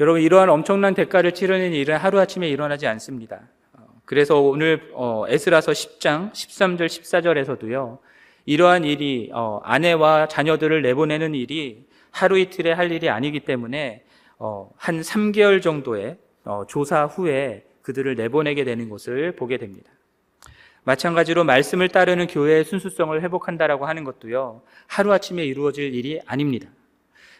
여러분 0.00 0.22
이러한 0.22 0.48
엄청난 0.48 0.94
대가를 0.94 1.34
치르는 1.34 1.72
일은 1.72 1.98
하루아침에 1.98 2.48
일어나지 2.48 2.86
않습니다. 2.86 3.42
어, 3.74 3.86
그래서 4.06 4.40
오늘 4.40 4.90
어, 4.94 5.24
에스라서 5.28 5.72
10장 5.72 6.32
13절 6.32 6.86
14절에서도요. 6.86 7.98
이러한 8.46 8.84
일이 8.84 9.30
어, 9.34 9.60
아내와 9.62 10.28
자녀들을 10.28 10.80
내보내는 10.80 11.34
일이 11.34 11.86
하루 12.10 12.38
이틀에 12.38 12.72
할 12.72 12.90
일이 12.90 13.08
아니기 13.08 13.40
때문에 13.40 14.04
한 14.76 15.00
3개월 15.00 15.62
정도의 15.62 16.18
조사 16.68 17.06
후에 17.06 17.64
그들을 17.82 18.16
내보내게 18.16 18.64
되는 18.64 18.90
것을 18.90 19.32
보게 19.32 19.56
됩니다. 19.56 19.90
마찬가지로 20.84 21.44
말씀을 21.44 21.88
따르는 21.88 22.26
교회의 22.26 22.64
순수성을 22.64 23.22
회복한다라고 23.22 23.86
하는 23.86 24.04
것도요. 24.04 24.62
하루아침에 24.88 25.44
이루어질 25.44 25.94
일이 25.94 26.20
아닙니다. 26.26 26.68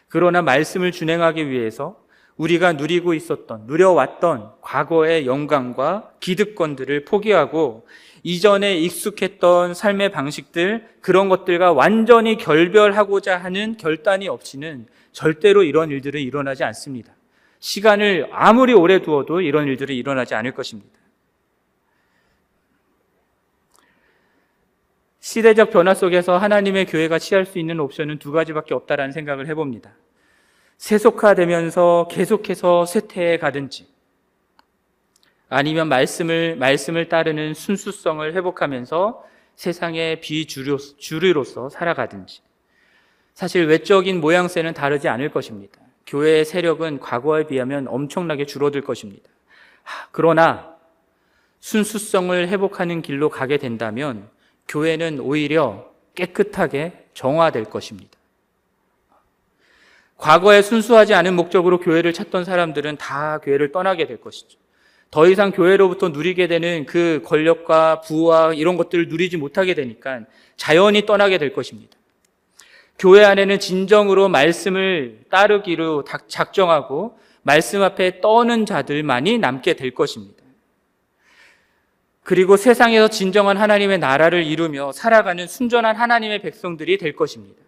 그러나 0.07 0.41
말씀을 0.41 0.91
준행하기 0.91 1.49
위해서 1.49 2.02
우리가 2.37 2.73
누리고 2.73 3.13
있었던, 3.13 3.65
누려왔던 3.67 4.53
과거의 4.61 5.25
영광과 5.25 6.11
기득권들을 6.19 7.05
포기하고 7.05 7.85
이전에 8.23 8.77
익숙했던 8.77 9.73
삶의 9.73 10.11
방식들, 10.11 10.87
그런 11.01 11.29
것들과 11.29 11.73
완전히 11.73 12.37
결별하고자 12.37 13.37
하는 13.37 13.77
결단이 13.77 14.27
없이는 14.27 14.87
절대로 15.11 15.63
이런 15.63 15.89
일들은 15.91 16.21
일어나지 16.21 16.63
않습니다. 16.63 17.13
시간을 17.59 18.29
아무리 18.31 18.73
오래 18.73 19.01
두어도 19.01 19.41
이런 19.41 19.67
일들은 19.67 19.93
일어나지 19.95 20.35
않을 20.35 20.53
것입니다. 20.53 20.99
시대적 25.19 25.71
변화 25.71 25.93
속에서 25.93 26.37
하나님의 26.37 26.85
교회가 26.85 27.19
취할 27.19 27.45
수 27.45 27.57
있는 27.57 27.79
옵션은 27.79 28.19
두 28.19 28.31
가지밖에 28.31 28.73
없다라는 28.73 29.13
생각을 29.13 29.47
해봅니다. 29.47 29.95
세속화되면서 30.83 32.09
계속해서 32.11 32.85
쇠퇴해 32.85 33.37
가든지 33.37 33.87
아니면 35.47 35.87
말씀을 35.87 36.57
말씀을 36.57 37.07
따르는 37.07 37.53
순수성을 37.53 38.33
회복하면서 38.33 39.23
세상의 39.55 40.19
비주류로서 40.19 41.69
살아가든지 41.69 42.41
사실 43.33 43.65
외적인 43.67 44.19
모양새는 44.19 44.73
다르지 44.73 45.07
않을 45.07 45.31
것입니다. 45.31 45.79
교회의 46.05 46.43
세력은 46.43 46.99
과거에 46.99 47.47
비하면 47.47 47.87
엄청나게 47.87 48.45
줄어들 48.45 48.81
것입니다. 48.81 49.29
하, 49.83 50.09
그러나 50.11 50.75
순수성을 51.61 52.49
회복하는 52.49 53.01
길로 53.01 53.29
가게 53.29 53.55
된다면 53.57 54.27
교회는 54.67 55.21
오히려 55.21 55.89
깨끗하게 56.15 57.05
정화될 57.13 57.63
것입니다. 57.65 58.17
과거에 60.23 60.61
순수하지 60.61 61.13
않은 61.15 61.35
목적으로 61.35 61.81
교회를 61.81 62.13
찾던 62.13 62.45
사람들은 62.45 62.95
다 62.95 63.39
교회를 63.43 63.73
떠나게 63.73 64.07
될 64.07 64.21
것이죠. 64.21 64.57
더 65.11 65.27
이상 65.27 65.51
교회로부터 65.51 66.09
누리게 66.09 66.47
되는 66.47 66.85
그 66.85 67.21
권력과 67.25 67.99
부와 67.99 68.53
이런 68.53 68.77
것들을 68.77 69.09
누리지 69.09 69.35
못하게 69.35 69.73
되니까 69.73 70.21
자연히 70.55 71.05
떠나게 71.05 71.39
될 71.39 71.51
것입니다. 71.51 71.97
교회 72.97 73.25
안에는 73.25 73.59
진정으로 73.59 74.29
말씀을 74.29 75.19
따르기로 75.29 76.05
작- 76.05 76.29
작정하고 76.29 77.19
말씀 77.41 77.81
앞에 77.81 78.21
떠는 78.21 78.65
자들만이 78.65 79.39
남게 79.39 79.73
될 79.73 79.93
것입니다. 79.93 80.41
그리고 82.23 82.55
세상에서 82.55 83.09
진정한 83.09 83.57
하나님의 83.57 83.99
나라를 83.99 84.45
이루며 84.45 84.93
살아가는 84.93 85.45
순전한 85.47 85.97
하나님의 85.97 86.41
백성들이 86.41 86.97
될 86.97 87.13
것입니다. 87.13 87.62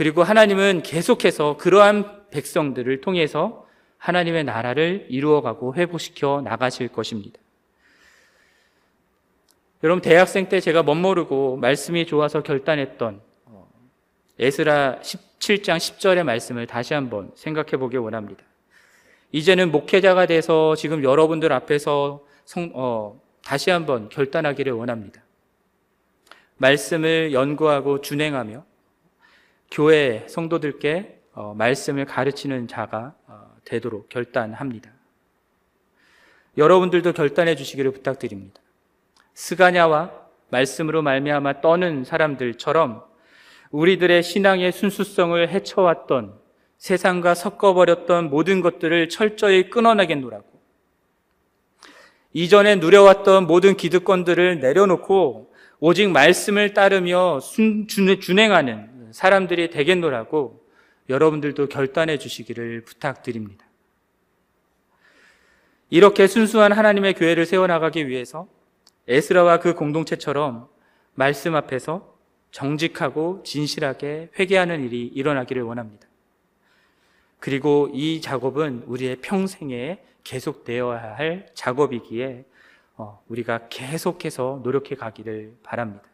그리고 0.00 0.22
하나님은 0.22 0.82
계속해서 0.82 1.58
그러한 1.58 2.30
백성들을 2.30 3.02
통해서 3.02 3.66
하나님의 3.98 4.44
나라를 4.44 5.04
이루어가고 5.10 5.74
회복시켜 5.74 6.40
나가실 6.42 6.88
것입니다. 6.88 7.38
여러분 9.84 10.00
대학생 10.00 10.48
때 10.48 10.58
제가 10.58 10.84
멋모르고 10.84 11.58
말씀이 11.58 12.06
좋아서 12.06 12.42
결단했던 12.42 13.20
어, 13.44 13.68
에스라 14.38 15.00
17장 15.02 15.76
10절의 15.76 16.22
말씀을 16.22 16.66
다시 16.66 16.94
한번 16.94 17.32
생각해 17.34 17.72
보기 17.72 17.98
원합니다. 17.98 18.42
이제는 19.32 19.70
목회자가 19.70 20.24
돼서 20.24 20.76
지금 20.76 21.04
여러분들 21.04 21.52
앞에서 21.52 22.24
성- 22.46 22.72
어, 22.72 23.20
다시 23.44 23.68
한번 23.68 24.08
결단하기를 24.08 24.72
원합니다. 24.72 25.22
말씀을 26.56 27.34
연구하고 27.34 28.00
준행하며 28.00 28.69
교회 29.70 30.24
성도들께 30.28 31.20
어, 31.32 31.54
말씀을 31.56 32.04
가르치는 32.04 32.66
자가 32.68 33.14
어, 33.26 33.52
되도록 33.64 34.08
결단합니다. 34.08 34.90
여러분들도 36.58 37.12
결단해 37.12 37.54
주시기를 37.54 37.92
부탁드립니다. 37.92 38.60
스가냐와 39.34 40.10
말씀으로 40.48 41.02
말미암아 41.02 41.60
떠는 41.60 42.04
사람들처럼 42.04 43.04
우리들의 43.70 44.22
신앙의 44.24 44.72
순수성을 44.72 45.48
해쳐왔던 45.48 46.34
세상과 46.78 47.34
섞어버렸던 47.34 48.30
모든 48.30 48.60
것들을 48.62 49.08
철저히 49.08 49.70
끊어내겠노라고 49.70 50.44
이전에 52.32 52.76
누려왔던 52.76 53.46
모든 53.46 53.76
기득권들을 53.76 54.58
내려놓고 54.60 55.52
오직 55.78 56.10
말씀을 56.10 56.74
따르며 56.74 57.38
순- 57.40 57.86
준- 57.86 58.20
준행하는 58.20 58.99
사람들이 59.12 59.70
되겠노라고 59.70 60.64
여러분들도 61.08 61.68
결단해 61.68 62.18
주시기를 62.18 62.84
부탁드립니다. 62.84 63.66
이렇게 65.90 66.26
순수한 66.26 66.72
하나님의 66.72 67.14
교회를 67.14 67.46
세워나가기 67.46 68.06
위해서 68.06 68.46
에스라와 69.08 69.58
그 69.58 69.74
공동체처럼 69.74 70.68
말씀 71.14 71.56
앞에서 71.56 72.16
정직하고 72.52 73.42
진실하게 73.44 74.30
회개하는 74.38 74.84
일이 74.84 75.06
일어나기를 75.06 75.62
원합니다. 75.62 76.06
그리고 77.40 77.90
이 77.92 78.20
작업은 78.20 78.84
우리의 78.86 79.16
평생에 79.16 79.98
계속되어야 80.24 81.16
할 81.16 81.46
작업이기에 81.54 82.44
어, 82.96 83.22
우리가 83.28 83.68
계속해서 83.70 84.60
노력해 84.62 84.94
가기를 84.94 85.56
바랍니다. 85.62 86.09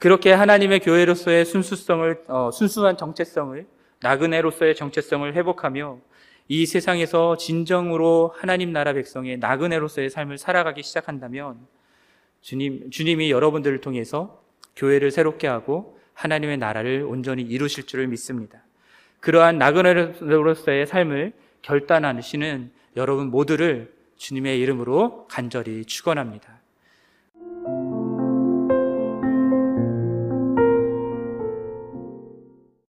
그렇게 0.00 0.32
하나님의 0.32 0.80
교회로서의 0.80 1.44
순수성을 1.44 2.24
어, 2.28 2.50
순수한 2.50 2.96
정체성을 2.96 3.66
나그네로서의 4.00 4.74
정체성을 4.74 5.34
회복하며 5.34 5.98
이 6.48 6.64
세상에서 6.64 7.36
진정으로 7.36 8.32
하나님 8.34 8.72
나라 8.72 8.94
백성의 8.94 9.36
나그네로서의 9.36 10.08
삶을 10.08 10.38
살아가기 10.38 10.82
시작한다면 10.82 11.58
주님 12.40 12.90
주님이 12.90 13.30
여러분들을 13.30 13.82
통해서 13.82 14.42
교회를 14.74 15.10
새롭게 15.10 15.46
하고 15.46 16.00
하나님의 16.14 16.56
나라를 16.56 17.04
온전히 17.06 17.42
이루실 17.42 17.84
줄을 17.84 18.06
믿습니다. 18.08 18.62
그러한 19.20 19.58
나그네로서의 19.58 20.86
삶을 20.86 21.34
결단하시는 21.60 22.70
여러분 22.96 23.30
모두를 23.30 23.92
주님의 24.16 24.60
이름으로 24.60 25.26
간절히 25.28 25.84
축원합니다. 25.84 26.49